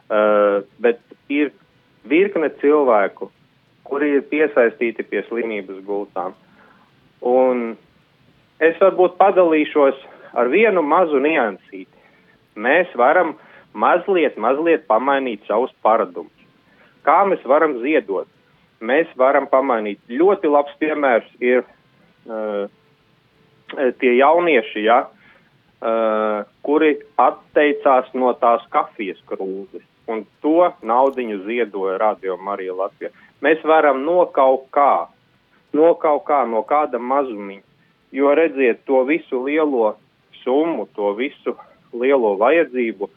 Uh, 0.09 0.63
bet 0.79 0.99
ir 1.29 1.51
virkne 2.03 2.49
cilvēku, 2.49 3.29
kuri 3.83 4.15
ir 4.17 4.21
piesaistīti 4.21 5.05
pie 5.07 5.21
slimības 5.29 5.83
gultām. 5.85 6.33
Un 7.21 7.77
es 8.59 8.75
varbūt 8.77 9.17
padalīšos 9.17 9.95
ar 10.33 10.47
vienu 10.47 10.81
mazu 10.81 11.19
niansīti. 11.19 11.87
Mēs 12.55 12.87
varam 12.95 13.35
mazliet, 13.73 14.35
mazliet 14.35 14.87
pamainīt 14.87 15.45
savus 15.47 15.71
paradumus. 15.83 16.31
Kā 17.05 17.23
mēs 17.25 17.43
varam 17.45 17.79
ziedot? 17.81 18.27
Mēs 18.81 19.07
varam 19.15 19.47
pamainīt. 19.47 19.99
Ļoti 20.09 20.49
labs 20.49 20.73
piemērs 20.81 21.29
ir 21.39 21.63
uh, 22.27 22.67
tie 23.99 24.17
jaunieši, 24.17 24.83
ja, 24.83 25.05
uh, 25.05 25.18
kuri 25.79 26.97
atteicās 27.17 28.11
no 28.13 28.33
tās 28.41 28.65
kafijas 28.73 29.19
krūzes. 29.29 29.85
Un 30.09 30.25
to 30.41 30.71
naudiņu 30.83 31.43
ziedoja 31.45 31.97
Radio 32.01 32.35
Marija 32.37 32.73
Latvija. 32.75 33.11
Mēs 33.45 33.61
varam 33.63 34.01
no 34.03 34.25
kaut 34.35 34.67
kā, 34.75 35.07
no 35.73 35.93
kaut 36.01 36.25
kā, 36.27 36.43
no 36.49 36.63
kāda 36.67 36.99
mazumiņa. 36.99 37.63
Jo 38.11 38.33
redziet, 38.33 38.81
to 38.89 39.03
visu 39.05 39.43
lielo 39.45 39.93
summu, 40.41 40.87
to 40.97 41.13
visu 41.13 41.53
lielo 41.93 42.33
vajadzību, 42.41 43.09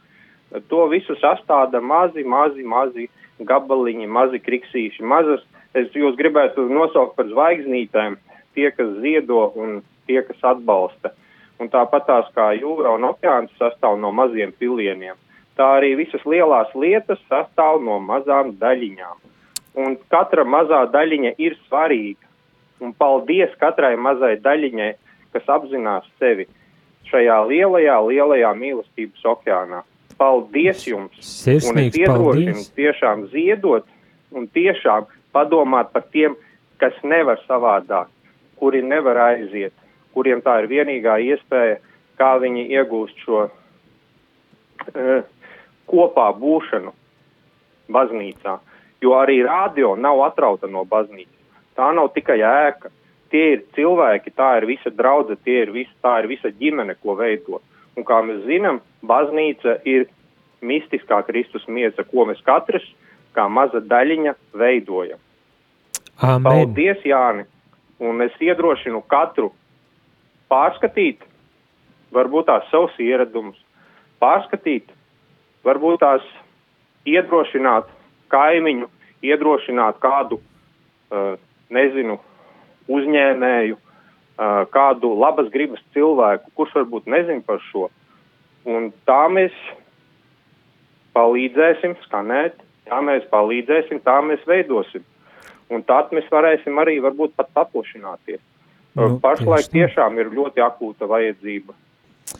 to 0.69 0.85
visu 0.91 1.17
sastāda 1.17 1.81
mazi, 1.81 2.23
mazi, 2.23 2.63
mazi 2.63 3.09
gabaliņi, 3.41 4.07
mazi 4.07 4.39
kriksīši, 4.39 5.01
mazas. 5.01 5.41
Es 5.73 5.89
jūs 5.97 6.13
gribētu 6.19 6.67
nosaukt 6.69 7.15
par 7.17 7.25
zvaigznītēm, 7.31 8.19
tie, 8.53 8.69
kas 8.77 8.91
ziedo 9.01 9.47
un 9.57 9.81
tie, 10.05 10.21
kas 10.21 10.37
atbalsta. 10.53 11.15
Un 11.61 11.69
tāpat 11.69 12.07
tās 12.07 12.31
kā 12.35 12.49
jūra 12.57 12.95
un 12.97 13.05
okeāns 13.07 13.53
sastāv 13.59 13.99
no 14.01 14.11
maziem 14.15 14.51
pilieniem, 14.59 15.15
tā 15.57 15.67
arī 15.77 15.93
visas 15.99 16.23
lielās 16.25 16.73
lietas 16.75 17.21
sastāv 17.29 17.81
no 17.85 17.99
mazām 18.01 18.55
daļiņām. 18.61 19.21
Un 19.83 19.95
katra 20.13 20.45
mazā 20.45 20.83
daļiņa 20.93 21.35
ir 21.41 21.57
svarīga. 21.67 22.27
Un 22.83 22.91
paldies 22.97 23.53
katrai 23.61 23.95
mazai 23.95 24.35
daļiņai, 24.43 24.91
kas 25.33 25.49
apzinās 25.49 26.05
sevi 26.19 26.47
šajā 27.09 27.39
lielajā, 27.49 27.97
lielajā 28.09 28.53
mīlestības 28.57 29.25
okeānā. 29.33 29.83
Paldies 30.17 30.83
jums! 30.87 31.17
Sirsnīgs 31.25 31.97
paldies! 32.05 32.69
tiešām 32.77 33.27
ziedot 33.33 33.87
un 34.33 34.47
tiešām 34.53 35.07
padomāt 35.33 35.93
par 35.93 36.05
tiem, 36.13 36.35
kas 36.81 36.93
nevar 37.03 37.41
savādāk, 37.47 38.09
kuri 38.59 38.83
nevar 38.85 39.19
aiziet, 39.29 39.73
kuriem 40.13 40.41
tā 40.45 40.59
ir 40.61 40.69
vienīgā 40.71 41.17
iespēja, 41.33 41.79
kā 42.19 42.35
viņi 42.41 42.67
iegūst 42.77 43.23
šo 43.25 43.45
uh, 43.47 45.23
kopā 45.89 46.27
būšanu 46.39 46.93
baznīcā. 47.93 48.57
Jo 49.03 49.17
arī 49.19 49.41
radio 49.43 49.95
nav 49.99 50.21
atrauta 50.29 50.69
no 50.71 50.85
baznīcas. 50.87 51.39
Tā 51.75 51.89
nav 51.95 52.13
tikai 52.15 52.39
ēka. 52.39 52.91
Tie 53.33 53.45
ir 53.55 53.63
cilvēki, 53.73 54.31
tā 54.37 54.49
ir 54.59 54.67
visa 54.69 54.91
draudze, 54.93 55.35
tie 55.43 55.63
ir 55.65 55.71
visa, 55.73 55.91
tā 56.05 56.19
ir 56.21 56.29
visa 56.29 56.51
ģimene, 56.53 56.95
ko 57.01 57.17
veido. 57.17 57.59
Un 57.97 58.05
kā 58.05 58.19
mēs 58.25 58.43
zinām, 58.45 58.79
baznīca 59.05 59.79
ir 59.89 60.05
mistiskā 60.61 61.19
Kristus 61.27 61.65
miesa, 61.67 62.05
ko 62.05 62.27
mēs 62.29 62.41
katrs 62.45 62.85
kā 63.33 63.47
maza 63.49 63.81
daļiņa 63.81 64.35
veidojam. 64.57 65.19
Amen! 66.21 66.45
Paldies, 66.45 67.01
Jāni! 67.05 67.47
Un 68.03 68.21
es 68.25 68.35
iedrošinu 68.41 69.01
katru 69.09 69.51
pārskatīt, 70.53 71.23
varbūt 72.13 72.47
tās 72.51 72.69
savus 72.69 72.93
ieradumus, 73.01 73.57
pārskatīt, 74.21 74.91
varbūt 75.65 76.01
tās 76.03 76.25
iedrošināt 77.09 77.89
kaimiņu, 78.33 78.89
iedrošināt 79.25 79.99
kādu, 80.03 80.39
nezinu, 81.73 82.19
uzņēmēju, 82.91 83.79
kādu 84.73 85.13
labas 85.19 85.49
gribas 85.53 85.81
cilvēku, 85.95 86.51
kurš 86.57 86.77
varbūt 86.81 87.09
nezin 87.11 87.41
par 87.45 87.61
šo. 87.69 87.89
Un 88.65 88.91
tā 89.07 89.21
mēs 89.31 89.55
palīdzēsim 91.13 91.97
skanēt, 92.05 92.55
tā 92.89 93.01
mēs 93.05 93.25
palīdzēsim, 93.31 94.01
tā 94.05 94.19
mēs 94.25 94.43
veidosim. 94.49 95.03
Un 95.73 95.83
tad 95.87 96.11
mēs 96.15 96.25
varēsim 96.31 96.77
arī 96.81 96.99
varbūt 97.03 97.35
pat 97.37 97.49
paplašināties. 97.55 98.41
Nu, 98.93 99.07
Nu, 99.07 99.19
Pašlaik 99.21 99.65
tieši 99.65 99.73
tiešām 99.73 100.19
ir 100.21 100.29
ļoti 100.33 100.61
akūta 100.61 101.07
vajadzība 101.09 101.73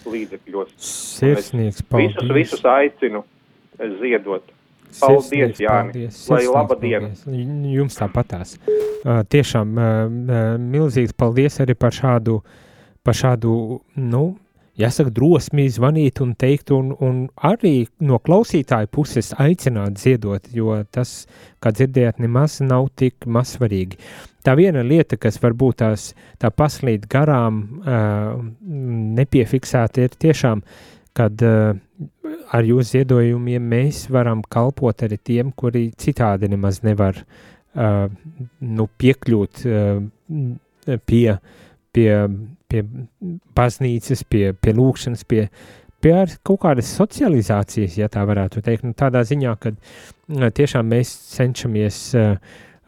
līdzekļos. 0.05 0.73
Sirsnīgs 0.77 1.81
Visus, 1.81 1.87
paldies! 1.89 2.33
visus 2.35 2.65
aicinu 2.65 3.23
ziedot. 4.01 4.45
Paldies, 4.99 5.29
Sirsnīgs 5.31 5.61
Jāni. 5.63 5.93
paldies, 5.93 6.19
Lai 6.29 6.43
laba 6.45 6.77
diena. 6.77 7.09
Jums 7.73 7.97
tāpatās. 7.97 8.57
Uh, 8.67 9.23
tiešām 9.25 9.73
uh, 9.81 9.87
milzīgs 10.61 11.15
paldies 11.17 11.57
arī 11.63 11.73
par 11.73 11.95
šādu, 11.97 12.37
par 13.03 13.17
šādu, 13.17 13.55
nu, 13.97 14.23
jāsaka, 14.79 15.11
drosmi 15.13 15.67
zvanīt 15.71 16.21
un 16.23 16.33
teikt, 16.39 16.73
un, 16.75 16.91
un 17.03 17.23
arī 17.49 17.85
no 18.05 18.19
klausītāja 18.23 18.89
puses 18.91 19.33
aicināt 19.41 19.99
ziedot, 20.01 20.47
jo 20.53 20.79
tas, 20.93 21.23
kā 21.63 21.73
dzirdējāt, 21.75 22.21
nemaz 22.23 22.59
nav 22.65 22.89
tik 22.99 23.27
mazsvarīgi. 23.29 23.99
Tā 24.43 24.57
viena 24.59 24.83
lieta, 24.83 25.17
kas 25.21 25.39
varbūt 25.39 25.79
tās 25.79 26.09
tā 26.41 26.51
paslīd 26.51 27.07
garām, 27.11 27.61
uh, 27.83 28.41
nepiefiksēta, 29.19 30.03
ir 30.03 30.17
tiešām, 30.19 30.63
kad 31.15 31.45
uh, 31.45 31.77
ar 32.51 32.67
jūsu 32.67 32.97
ziedojumiem 32.97 33.69
mēs 33.75 34.07
varam 34.11 34.43
kalpot 34.51 35.05
arī 35.05 35.19
tiem, 35.21 35.53
kuri 35.55 35.91
citādi 35.99 36.49
nemaz 36.51 36.81
nevar 36.83 37.21
uh, 37.21 38.09
nu, 38.59 38.89
piekļūt 38.99 39.63
uh, 39.69 40.97
pie, 41.07 41.25
pie 41.95 42.09
pie 42.73 42.81
baznīcas, 43.57 44.25
pie, 44.25 44.47
pie 44.57 44.73
lūkšanas, 44.77 45.23
pie, 45.29 45.45
pie 46.01 46.15
kaut 46.41 46.63
kādas 46.65 46.89
socializācijas, 46.97 47.99
ja 48.01 48.09
tā 48.11 48.25
varētu 48.27 48.63
teikt. 48.65 48.87
Nu, 48.87 48.97
tādā 48.97 49.21
ziņā, 49.29 49.53
ka 49.61 49.75
tiešām 50.57 50.89
mēs 50.95 51.13
cenšamies 51.35 52.01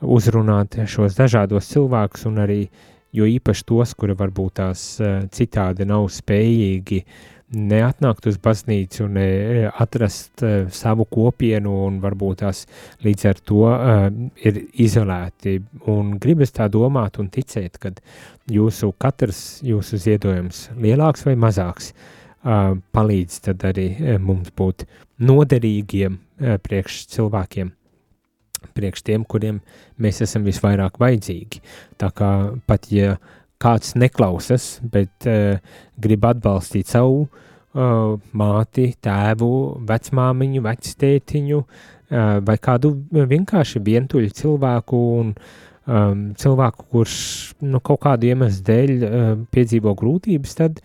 uzrunāt 0.01 0.81
šos 0.91 1.15
dažādos 1.17 1.69
cilvēkus 1.71 2.25
un 2.31 2.41
arī, 2.43 2.59
jo 3.15 3.29
īpaši 3.29 3.69
tos, 3.69 3.93
kuri 3.95 4.17
varbūt 4.17 4.57
tās 4.59 4.89
citādi 5.37 5.87
nav 5.87 6.09
spējīgi 6.11 6.99
uh, 7.05 7.34
neatnākt 7.53 8.25
uz 8.29 8.39
baznīcu 8.41 9.05
un 9.05 9.19
atrast 9.69 10.41
uh, 10.43 10.65
savu 10.73 11.05
kopienu 11.05 11.73
un 11.85 11.99
varbūt 12.03 12.41
tās 12.41 12.63
līdz 13.05 13.27
ar 13.29 13.41
to 13.45 13.61
uh, 13.69 14.07
ir 14.41 14.59
izolēti. 14.81 15.59
Un 15.91 16.15
gribas 16.21 16.55
tā 16.55 16.67
domāt 16.71 17.19
un 17.21 17.29
ticēt, 17.29 17.77
ka 17.77 17.93
jūsu 18.51 18.91
katrs 18.97 19.61
jūsu 19.65 20.01
ziedojums, 20.01 20.69
lielāks 20.81 21.25
vai 21.27 21.37
mazāks, 21.39 21.93
uh, 21.93 22.73
palīdz 22.95 23.39
tad 23.49 23.65
arī 23.69 23.89
mums 24.19 24.51
būt 24.57 24.87
noderīgiem 25.21 26.17
uh, 26.17 26.57
priekš 26.61 27.05
cilvēkiem 27.13 27.73
priekš 28.75 29.03
tiem, 29.05 29.23
kuriem 29.29 29.59
mēs 30.01 30.23
esam 30.25 30.45
visvairāk 30.47 30.97
vajadzīgi. 30.99 31.61
Tā 32.01 32.09
kā 32.15 32.29
pat 32.67 32.87
ja 32.91 33.15
kāds 33.61 33.95
neklausas, 33.97 34.79
bet 34.91 35.27
uh, 35.29 35.57
grib 36.01 36.25
atbalstīt 36.27 36.91
savu 36.91 37.25
uh, 37.25 38.15
māti, 38.35 38.89
tēvu, 39.03 39.51
vecmāmiņu, 39.87 40.63
vectētiņu 40.65 41.59
uh, 41.61 41.67
vai 42.45 42.57
kādu 42.61 42.95
vienkārši 43.15 43.83
vientuļu 43.85 44.35
cilvēku 44.35 45.01
un 45.19 45.33
um, 45.33 46.23
cilvēku, 46.37 46.87
kurš 46.91 47.17
nu, 47.63 47.81
kaut 47.81 48.03
kādu 48.05 48.31
iemeslu 48.31 48.65
dēļ 48.69 48.95
uh, 48.95 49.27
piedzīvo 49.55 49.95
grūtības, 49.99 50.57
tad 50.61 50.81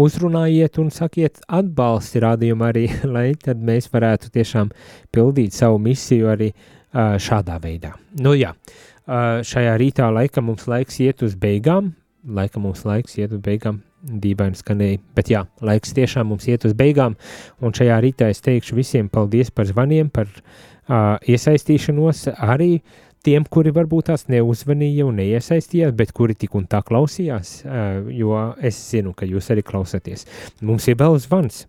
uzrunājiet 0.00 0.78
un 0.80 0.88
sakiet 0.94 1.42
atbalsti 1.52 2.22
rādījumu 2.24 2.68
arī, 2.70 2.86
lai 3.16 3.32
tad 3.40 3.60
mēs 3.60 3.90
varētu 3.92 4.32
tiešām 4.32 4.72
pildīt 5.12 5.56
savu 5.56 5.82
misiju 5.82 6.32
arī 6.32 6.52
uh, 6.54 7.18
šādā 7.20 7.60
veidā. 7.62 7.92
Nu 8.24 8.32
jā, 8.38 8.54
Uh, 8.56 8.91
šajā 9.06 9.76
rītā 9.80 10.08
laika 10.14 10.42
mums 10.44 10.68
laiks 10.70 11.00
iet 11.02 11.22
uz 11.26 11.34
beigām, 11.38 11.92
laika 12.22 12.60
mums 12.62 12.84
laiks 12.86 13.18
iet 13.18 13.32
uz 13.34 13.40
beigām, 13.42 13.80
dīvaini 14.02 14.58
skanēja, 14.58 15.00
bet 15.16 15.30
jā, 15.30 15.44
laiks 15.62 15.94
tiešām 15.94 16.28
mums 16.32 16.46
iet 16.50 16.66
uz 16.66 16.74
beigām, 16.78 17.16
un 17.62 17.74
šajā 17.74 18.00
rītā 18.02 18.30
es 18.32 18.42
teikšu 18.42 18.78
visiem 18.78 19.08
paldies 19.12 19.50
par 19.50 19.66
zvaniem, 19.66 20.10
par 20.10 20.28
uh, 20.30 21.18
iesaistīšanos, 21.22 22.28
arī 22.38 22.80
tiem, 23.22 23.46
kuri 23.46 23.70
varbūt 23.74 24.10
tās 24.10 24.26
neuzvanīja 24.30 25.06
un 25.06 25.20
neiesaistījās, 25.22 25.94
bet 25.98 26.14
kuri 26.14 26.34
tik 26.38 26.56
un 26.58 26.66
tā 26.70 26.82
klausījās, 26.86 27.60
uh, 27.66 28.08
jo 28.10 28.38
es 28.62 28.78
zinu, 28.90 29.14
ka 29.14 29.26
jūs 29.26 29.50
arī 29.54 29.66
klausaties. 29.66 30.26
Mums 30.62 30.88
ir 30.90 30.98
vēl 31.02 31.18
zvans. 31.22 31.66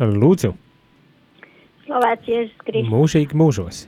Lūdzu. 0.00 0.54
Slavēts 1.84 2.28
Jēzus 2.28 2.60
Kristus. 2.64 2.92
Mūžīgi 2.92 3.36
mūžos. 3.36 3.86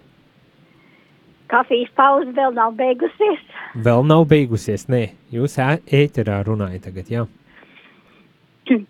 Kafijas 1.52 1.90
pauze 1.98 2.32
vēl 2.32 2.54
nav 2.56 2.72
beigusies. 2.78 3.40
Vēl 3.84 4.06
nav 4.08 4.24
beigusies, 4.30 4.86
nē. 4.88 5.02
Jūs 5.34 5.58
ēterā 5.60 6.38
runājat 6.48 6.88
tagad, 6.88 7.12
jā. 7.12 7.26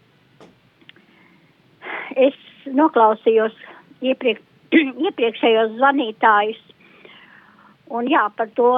Es 2.26 2.36
noklausījos 2.68 3.54
iepriek, 4.04 4.38
iepriekšējos 5.08 5.74
zvanītājus. 5.78 6.60
Un 7.92 8.06
jā, 8.08 8.22
par 8.36 8.52
to, 8.56 8.70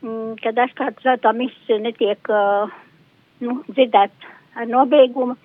mm, 0.00 0.38
ka 0.42 0.54
dažkārt 0.54 1.02
svētā 1.02 1.32
misija 1.36 1.78
netiek 1.82 2.30
uh, 2.32 2.72
nu, 3.44 3.60
dzirdēt 3.68 4.30
ar 4.56 4.70
nobeigumu. 4.70 5.36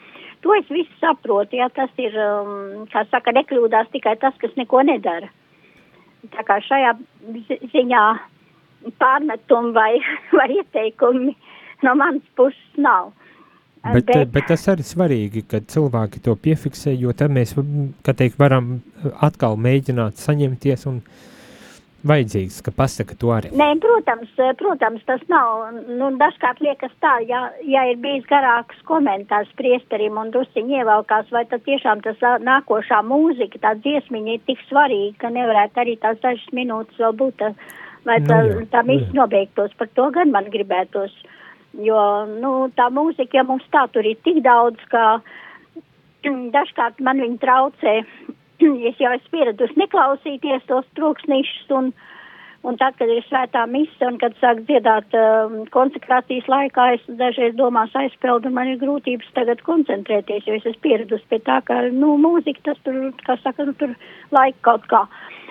To 0.41 0.55
es 0.57 0.69
visu 0.73 0.93
saprotu, 1.01 1.59
jā, 1.59 1.67
tas 1.75 1.91
ir, 2.01 2.15
um, 2.17 2.87
kā 2.93 3.03
saka, 3.11 3.33
nekļūdās 3.35 3.91
tikai 3.93 4.15
tas, 4.21 4.37
kas 4.41 4.55
neko 4.57 4.81
nedara. 4.87 5.29
Tā 6.30 6.45
kā 6.45 6.59
šajā 6.61 6.93
ziņā 7.74 8.03
pārmetumi 9.01 9.74
vai, 9.78 9.91
vai 10.38 10.47
ieteikumi 10.59 11.34
no 11.86 11.95
manas 11.97 12.26
puses 12.38 12.78
nav. 12.78 13.11
Bet, 13.82 14.05
bet, 14.05 14.28
bet 14.30 14.45
tas 14.45 14.67
arī 14.69 14.84
svarīgi, 14.86 15.41
ka 15.49 15.57
cilvēki 15.65 16.19
to 16.22 16.36
piefiksē, 16.38 16.93
jo 16.93 17.15
tad 17.17 17.34
mēs, 17.34 17.55
kā 18.05 18.13
teikt, 18.13 18.38
varam 18.38 18.76
atkal 19.26 19.57
mēģināt 19.57 20.22
saņemties 20.22 20.86
un 20.91 20.99
uh, 21.01 21.30
vajadzīgs, 22.07 22.59
ka 22.65 22.73
pasaka 22.75 23.15
to 23.19 23.31
arī? 23.33 23.51
Nē, 23.57 23.67
protams, 23.83 24.31
protams, 24.59 25.03
tas 25.07 25.21
nav. 25.31 25.67
Nu, 25.87 26.09
dažkārt 26.21 26.61
liekas 26.63 26.93
tā, 27.03 27.13
ja, 27.29 27.43
ja 27.67 27.83
ir 27.91 27.99
bijis 28.03 28.25
garāks 28.29 28.79
komentārs 28.89 29.51
priesterim 29.59 30.17
un 30.21 30.31
drusciņi 30.33 30.79
ievalkās, 30.81 31.29
vai 31.35 31.43
tad 31.51 31.65
tiešām 31.67 32.03
tas 32.05 32.21
nākošā 32.45 33.01
mūzika, 33.07 33.61
tā 33.61 33.75
dziesmiņa 33.83 34.35
ir 34.37 34.41
tik 34.49 34.65
svarīga, 34.69 35.19
ka 35.25 35.33
nevarētu 35.35 35.83
arī 35.83 35.97
tās 36.01 36.19
dažas 36.23 36.49
minūtes 36.57 36.99
vēl 37.01 37.15
būt, 37.21 37.45
lai 38.09 38.17
nu, 38.23 38.31
tā, 38.31 38.41
jā, 38.49 38.65
tā 38.73 38.83
viss 38.89 39.15
nobeigtos. 39.17 39.77
Par 39.77 39.91
to 39.95 40.09
gan 40.17 40.33
man 40.33 40.49
gribētos. 40.53 41.13
Jo, 41.79 42.01
nu, 42.27 42.67
tā 42.75 42.89
mūzika, 42.91 43.37
ja 43.39 43.47
mums 43.47 43.63
tā 43.71 43.85
tur 43.93 44.03
ir 44.03 44.17
tik 44.25 44.41
daudz, 44.43 44.81
ka 44.91 45.21
dažkārt 46.57 46.99
man 46.99 47.21
viņa 47.23 47.43
traucē 47.45 47.99
es 48.89 48.97
jau 49.01 49.12
esmu 49.16 49.36
pieradusi 49.36 49.80
neklausīties 49.80 50.66
tos 50.70 50.88
troksnīšus 50.97 51.74
un, 51.78 51.91
un 52.68 52.78
tad, 52.82 52.95
kad 52.99 53.09
ir 53.09 53.24
svētā 53.28 53.66
mise 53.70 54.07
un 54.07 54.20
kad 54.22 54.36
sāk 54.41 54.64
dziedāt 54.68 55.16
um, 55.18 55.57
konsekrācijas 55.74 56.49
laikā, 56.51 56.88
es 56.97 57.05
dažreiz 57.22 57.55
domās 57.59 57.95
aizpeldu 57.97 58.51
un 58.51 58.57
man 58.59 58.72
ir 58.72 58.80
grūtības 58.82 59.34
tagad 59.38 59.64
koncentrēties, 59.68 60.47
jo 60.47 60.57
es 60.59 60.68
esmu 60.68 60.86
pieradusi 60.86 61.30
pie 61.32 61.41
tā, 61.47 61.62
ka, 61.68 61.82
nu, 61.95 62.16
mūzika 62.22 62.72
tas 62.72 62.82
tur, 62.86 62.99
kā 63.26 63.38
saka, 63.43 63.68
nu, 63.70 63.78
tur 63.82 63.95
laika 64.36 64.59
kaut 64.70 64.89
kā. 64.91 65.05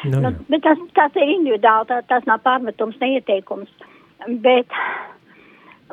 Nu, 0.06 0.22
nu, 0.24 0.34
bet 0.48 0.64
tas, 0.64 0.80
tas 0.96 1.16
ir 1.20 1.34
individuāli, 1.36 1.90
tā, 1.90 2.00
tas 2.08 2.28
nav 2.30 2.40
pārmetums, 2.46 2.96
neieteikums. 3.02 3.88
Bet, 4.44 4.72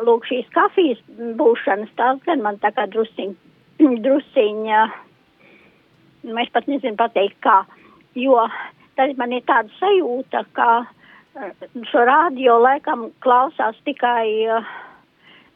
lūk, 0.04 0.28
šīs 0.30 0.48
kafijas 0.56 1.02
būšanas, 1.40 1.92
tās 2.00 2.22
gan 2.28 2.44
man 2.46 2.60
tā 2.64 2.72
kā 2.76 2.88
drusiņ, 2.94 3.36
drusiņa. 4.06 4.86
Uh, 4.86 5.04
nu, 6.28 6.38
es 6.44 6.52
pat 6.54 6.68
nezinu 6.70 7.00
pateikt 7.00 7.40
kā, 7.46 7.62
jo 8.20 8.44
tad 9.00 9.16
man 9.18 9.34
ir 9.36 9.46
tāda 9.48 9.72
sajūta, 9.80 10.44
ka 10.58 10.70
eh, 11.40 11.70
šo 11.92 12.04
rādio 12.10 12.58
laikam 12.62 13.08
klausās 13.24 13.80
tikai 13.88 14.28
uh, 14.52 14.76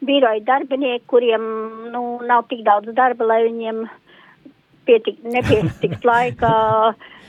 biroja 0.06 0.42
darbinieki, 0.46 1.06
kuriem, 1.06 1.42
nu, 1.94 2.02
nav 2.26 2.46
tik 2.50 2.64
daudz 2.66 2.90
darba, 2.96 3.26
lai 3.28 3.42
viņiem 3.46 3.84
pietik, 4.86 5.20
nepiestikt 5.22 6.06
laika, 6.06 6.52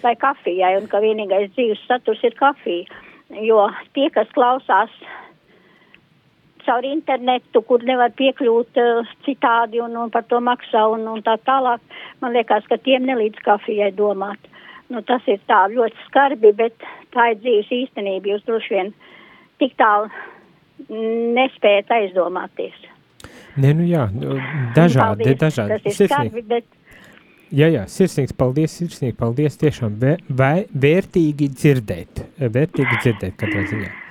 lai 0.04 0.16
kafijai, 0.22 0.76
un 0.80 0.90
ka 0.90 1.02
vienīgais 1.04 1.52
dzīves 1.54 1.84
saturs 1.88 2.24
ir 2.26 2.38
kafija, 2.40 3.02
jo 3.46 3.68
tie, 3.94 4.10
kas 4.14 4.32
klausās 4.34 4.94
caur 6.66 6.86
internetu, 6.88 7.62
kur 7.68 7.84
nevar 7.88 8.14
piekļūt 8.18 8.80
uh, 8.82 9.12
citādi 9.26 9.82
un, 9.84 9.96
un 10.00 10.12
par 10.14 10.26
to 10.30 10.40
maksā 10.44 10.86
un, 10.94 11.06
un 11.12 11.24
tā 11.26 11.38
tālāk. 11.48 11.84
Man 12.24 12.36
liekas, 12.36 12.68
ka 12.70 12.80
tiem 12.82 13.08
nelīdz 13.10 13.42
kafijai 13.46 13.92
domāt. 13.98 14.52
Nu, 14.92 15.02
tas 15.08 15.26
ir 15.32 15.40
tā 15.50 15.64
ļoti 15.72 16.08
skarbi, 16.10 16.52
bet 16.58 16.76
tā 17.16 17.32
ir 17.34 17.42
dzīves 17.42 17.72
īstenība. 17.80 18.34
Jūs 18.34 18.46
droši 18.48 18.76
vien 18.76 18.94
tik 19.62 19.76
tālu 19.80 20.12
nespējat 21.38 21.94
aizdomāties. 21.96 22.78
Nē, 23.62 23.74
nu 23.78 23.88
jā, 23.88 24.08
nu, 24.14 24.38
dažādi, 24.76 25.28
paldies, 25.30 25.42
dažādi. 25.42 25.78
Tas 25.78 25.86
ir 25.86 25.98
sirsnīgi. 26.00 26.14
skarbi, 26.14 26.46
bet. 26.50 26.70
Jā, 27.54 27.68
jā, 27.70 27.84
sirsnīgs 27.90 28.34
paldies, 28.38 28.78
sirsnīgi 28.82 29.18
paldies, 29.18 29.60
tiešām 29.62 30.00
vē, 30.02 30.16
vē, 30.30 30.54
vērtīgi 30.74 31.52
dzirdēt, 31.54 32.24
vērtīgi 32.42 33.04
dzirdēt 33.04 33.38
katrā 33.38 33.68
ziņā 33.70 34.03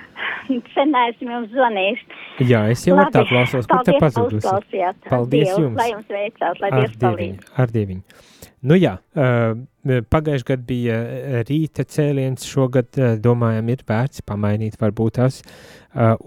sen 0.75 0.93
neesmu 0.93 1.33
jums 1.35 1.51
zvanījis. 1.53 2.03
Jā, 2.49 2.65
es 2.73 2.85
jau 2.87 2.97
Labi, 2.99 3.13
tā 3.15 3.25
klausos, 3.29 3.67
kur 3.69 3.83
te 3.87 3.97
pazudusi. 4.01 4.83
Paldies 5.09 5.49
Dievu, 5.49 5.65
jums. 5.67 5.79
Lai 5.79 5.89
jums 5.91 6.13
veicās, 6.17 6.61
lai 6.63 6.71
Dievs 6.77 7.01
palīdz. 7.01 7.51
Ar 7.63 7.73
dieviņu. 7.73 8.29
Nu 8.63 8.77
jā, 8.79 8.93
uh, 9.19 9.57
pagājuši 10.13 10.47
gadu 10.47 10.63
bija 10.69 10.97
rīta 11.49 11.83
cēliens, 11.83 12.45
šogad 12.47 12.95
uh, 12.95 13.17
domājam 13.19 13.73
ir 13.73 13.83
vērts 13.89 14.23
pamainīt 14.27 14.79
varbūt 14.79 15.19
tās 15.19 15.41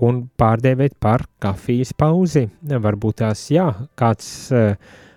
un 0.05 0.21
pārdēvēt 0.39 0.95
par 1.03 1.25
kafijas 1.43 1.91
pauzi. 1.99 2.45
Varbūt 2.62 3.17
tās, 3.25 3.49
jā, 3.51 3.64
kāds 3.99 4.29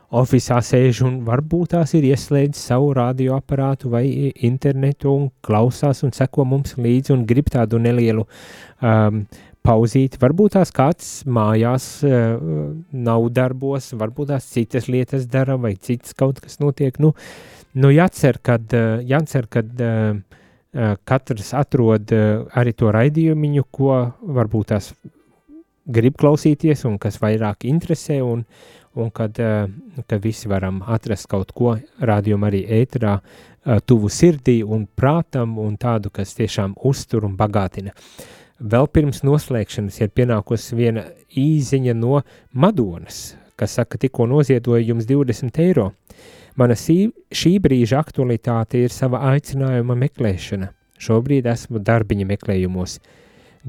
uh, 0.10 0.18
oficiālā 0.18 0.62
sēž 0.66 1.04
un 1.06 1.20
varbūt 1.26 1.76
tās 1.76 1.94
ir 1.98 2.08
ieslēdzis 2.10 2.70
savu 2.72 2.94
radioaparātu 2.98 3.92
vai 3.94 4.06
internetu 4.46 5.12
un 5.14 5.28
klausās 5.46 6.02
un 6.06 6.14
seko 6.16 6.46
mums 6.50 6.76
līdzi 6.82 7.14
un 7.14 7.26
grib 7.30 7.52
tādu 7.54 7.78
nelielu 7.82 8.26
um, 8.26 9.22
pauzīt. 9.66 10.18
Varbūt 10.22 10.56
tās 10.58 10.74
kāds 10.74 11.12
mājās 11.30 11.92
uh, 12.08 12.40
nav 12.90 13.30
darbos, 13.36 13.92
varbūt 14.00 14.34
tās 14.34 14.50
citas 14.50 14.90
lietas 14.90 15.30
dara 15.30 15.60
vai 15.62 15.76
cits 15.78 16.18
kaut 16.18 16.42
kas 16.42 16.58
notiek. 16.64 16.98
Nu, 16.98 17.14
nu 17.78 17.94
jācer, 17.94 18.42
kad, 18.42 18.66
uh, 18.74 18.98
jācer, 19.06 19.46
kad 19.52 19.86
uh, 19.86 20.18
uh, 20.74 20.98
katrs 21.06 21.54
atrod 21.54 22.18
uh, 22.18 22.50
arī 22.58 22.74
to 22.74 22.90
raidījumu, 22.98 23.62
ko 23.70 24.02
varbūt 24.26 24.74
tās 24.74 24.92
grib 25.90 26.18
klausīties 26.22 26.84
un 26.86 26.98
kas 27.02 27.18
vairāk 27.22 27.66
interesē 27.70 28.20
un, 28.26 28.44
un 28.98 29.12
kad, 29.14 29.38
uh, 29.40 29.70
kad 30.08 30.24
visi 30.24 30.50
varam 30.50 30.82
atrast 30.88 31.28
kaut 31.30 31.54
ko 31.56 31.76
rādījumu 32.02 32.50
arī 32.50 32.64
ēterā 32.80 33.20
uh, 33.20 33.78
tuvu 33.86 34.10
sirdī 34.10 34.60
un 34.64 34.88
prātam 34.96 35.58
un 35.62 35.78
tādu, 35.78 36.12
kas 36.14 36.36
tiešām 36.38 36.76
uztur 36.90 37.28
un 37.28 37.38
bagātina. 37.38 37.94
Vēl 38.60 38.90
pirms 38.92 39.22
noslēgšanas 39.24 40.02
ir 40.02 40.10
pienākusi 40.12 40.76
viena 40.76 41.06
īziņa 41.32 41.94
no 41.96 42.20
Madonas, 42.52 43.38
kas 43.56 43.78
saka, 43.80 44.00
tikko 44.02 44.28
noziedoja 44.28 44.84
jums 44.84 45.08
20 45.08 45.62
eiro. 45.64 45.92
Mana 46.60 46.76
šī 46.76 47.54
brīža 47.64 48.02
aktualitāte 48.02 48.82
ir 48.84 48.92
sava 48.92 49.22
aicinājuma 49.32 49.96
meklēšana. 49.96 50.74
Šobrīd 51.00 51.48
esmu 51.48 51.80
darbiņa 51.80 52.28
meklējumos. 52.34 52.98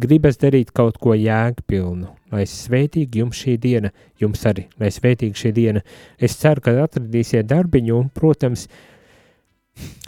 Gribas 0.01 0.39
darīt 0.41 0.71
kaut 0.77 0.99
ko 1.03 1.15
jēgpilnu, 1.19 2.09
lai 2.33 2.45
svētīgi 2.49 3.21
jums 3.21 3.41
šī 3.43 3.57
diena, 3.61 3.91
jums 4.21 4.45
arī, 4.49 4.67
lai 4.81 4.89
svētīgi 4.95 5.37
šī 5.37 5.53
diena. 5.57 5.83
Es 6.17 6.39
ceru, 6.41 6.63
ka 6.65 6.75
atradīsiet 6.85 7.49
darbiņu 7.51 7.97
un, 7.99 8.09
protams, 8.15 8.67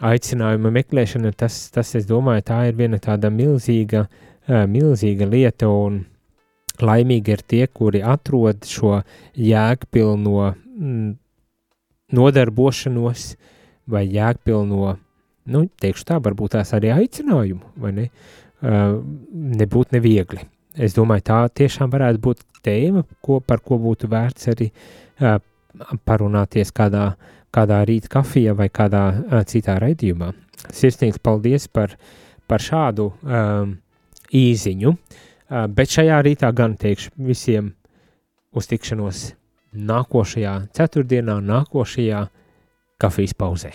aicinājuma 0.05 0.73
meklēšana, 0.79 1.33
tas, 1.37 1.59
tas, 1.75 1.95
es 1.99 2.07
domāju, 2.09 2.47
tā 2.49 2.63
ir 2.71 2.79
viena 2.79 3.01
tāda 3.03 3.31
milzīga 3.33 4.07
uh, 4.07 4.65
milzīga 4.71 5.29
lieta, 5.29 5.69
un 5.69 6.03
laimīgi 6.83 7.37
ir 7.37 7.47
tie, 7.47 7.65
kuri 7.69 8.03
atrod 8.03 8.67
šo 8.69 9.01
jēgpilno 9.39 10.53
mm, 10.53 11.09
nodarbošanos 12.17 13.33
vai 13.93 14.07
jēgpilno, 14.09 14.95
nu, 15.53 15.65
teikšu 15.83 16.07
tā, 16.09 16.21
varbūt 16.23 16.57
tās 16.57 16.73
arī 16.77 16.93
aicinājumu, 16.95 17.75
vai 17.83 17.93
ne? 17.97 18.07
Uh, 18.09 18.42
nebūt 18.63 19.95
neviegli. 19.97 20.45
Es 20.79 20.95
domāju, 20.97 21.27
tā 21.29 21.39
tiešām 21.63 21.91
varētu 21.93 22.23
būt 22.23 22.45
tēma, 22.65 23.05
ko, 23.21 23.41
par 23.45 23.61
ko 23.61 23.79
būtu 23.83 24.09
vērts 24.09 24.49
arī 24.53 24.71
uh, 24.71 25.37
parunāties 26.07 26.73
kādā, 26.73 27.13
kādā 27.53 27.83
rīta 27.89 28.09
kafijā 28.13 28.55
vai 28.57 28.71
kādā 28.73 29.05
uh, 29.11 29.43
citā 29.49 29.77
raidījumā. 29.83 30.31
Sirsnīgs 30.73 31.21
paldies 31.21 31.67
par, 31.69 31.97
par 32.49 32.63
šādu 32.63 33.11
um, 33.11 33.77
īziņu, 34.33 34.95
bet 35.77 35.93
šajā 35.93 36.23
rītā 36.25 36.49
gan 36.57 36.79
teikšu 36.81 37.11
visiem 37.29 37.73
uz 38.57 38.69
tikšanos 38.71 39.25
nākošajā 39.73 40.55
ceturtdienā, 40.77 41.41
nākošajā 41.45 42.27
kafijas 43.03 43.35
pauzē. 43.37 43.75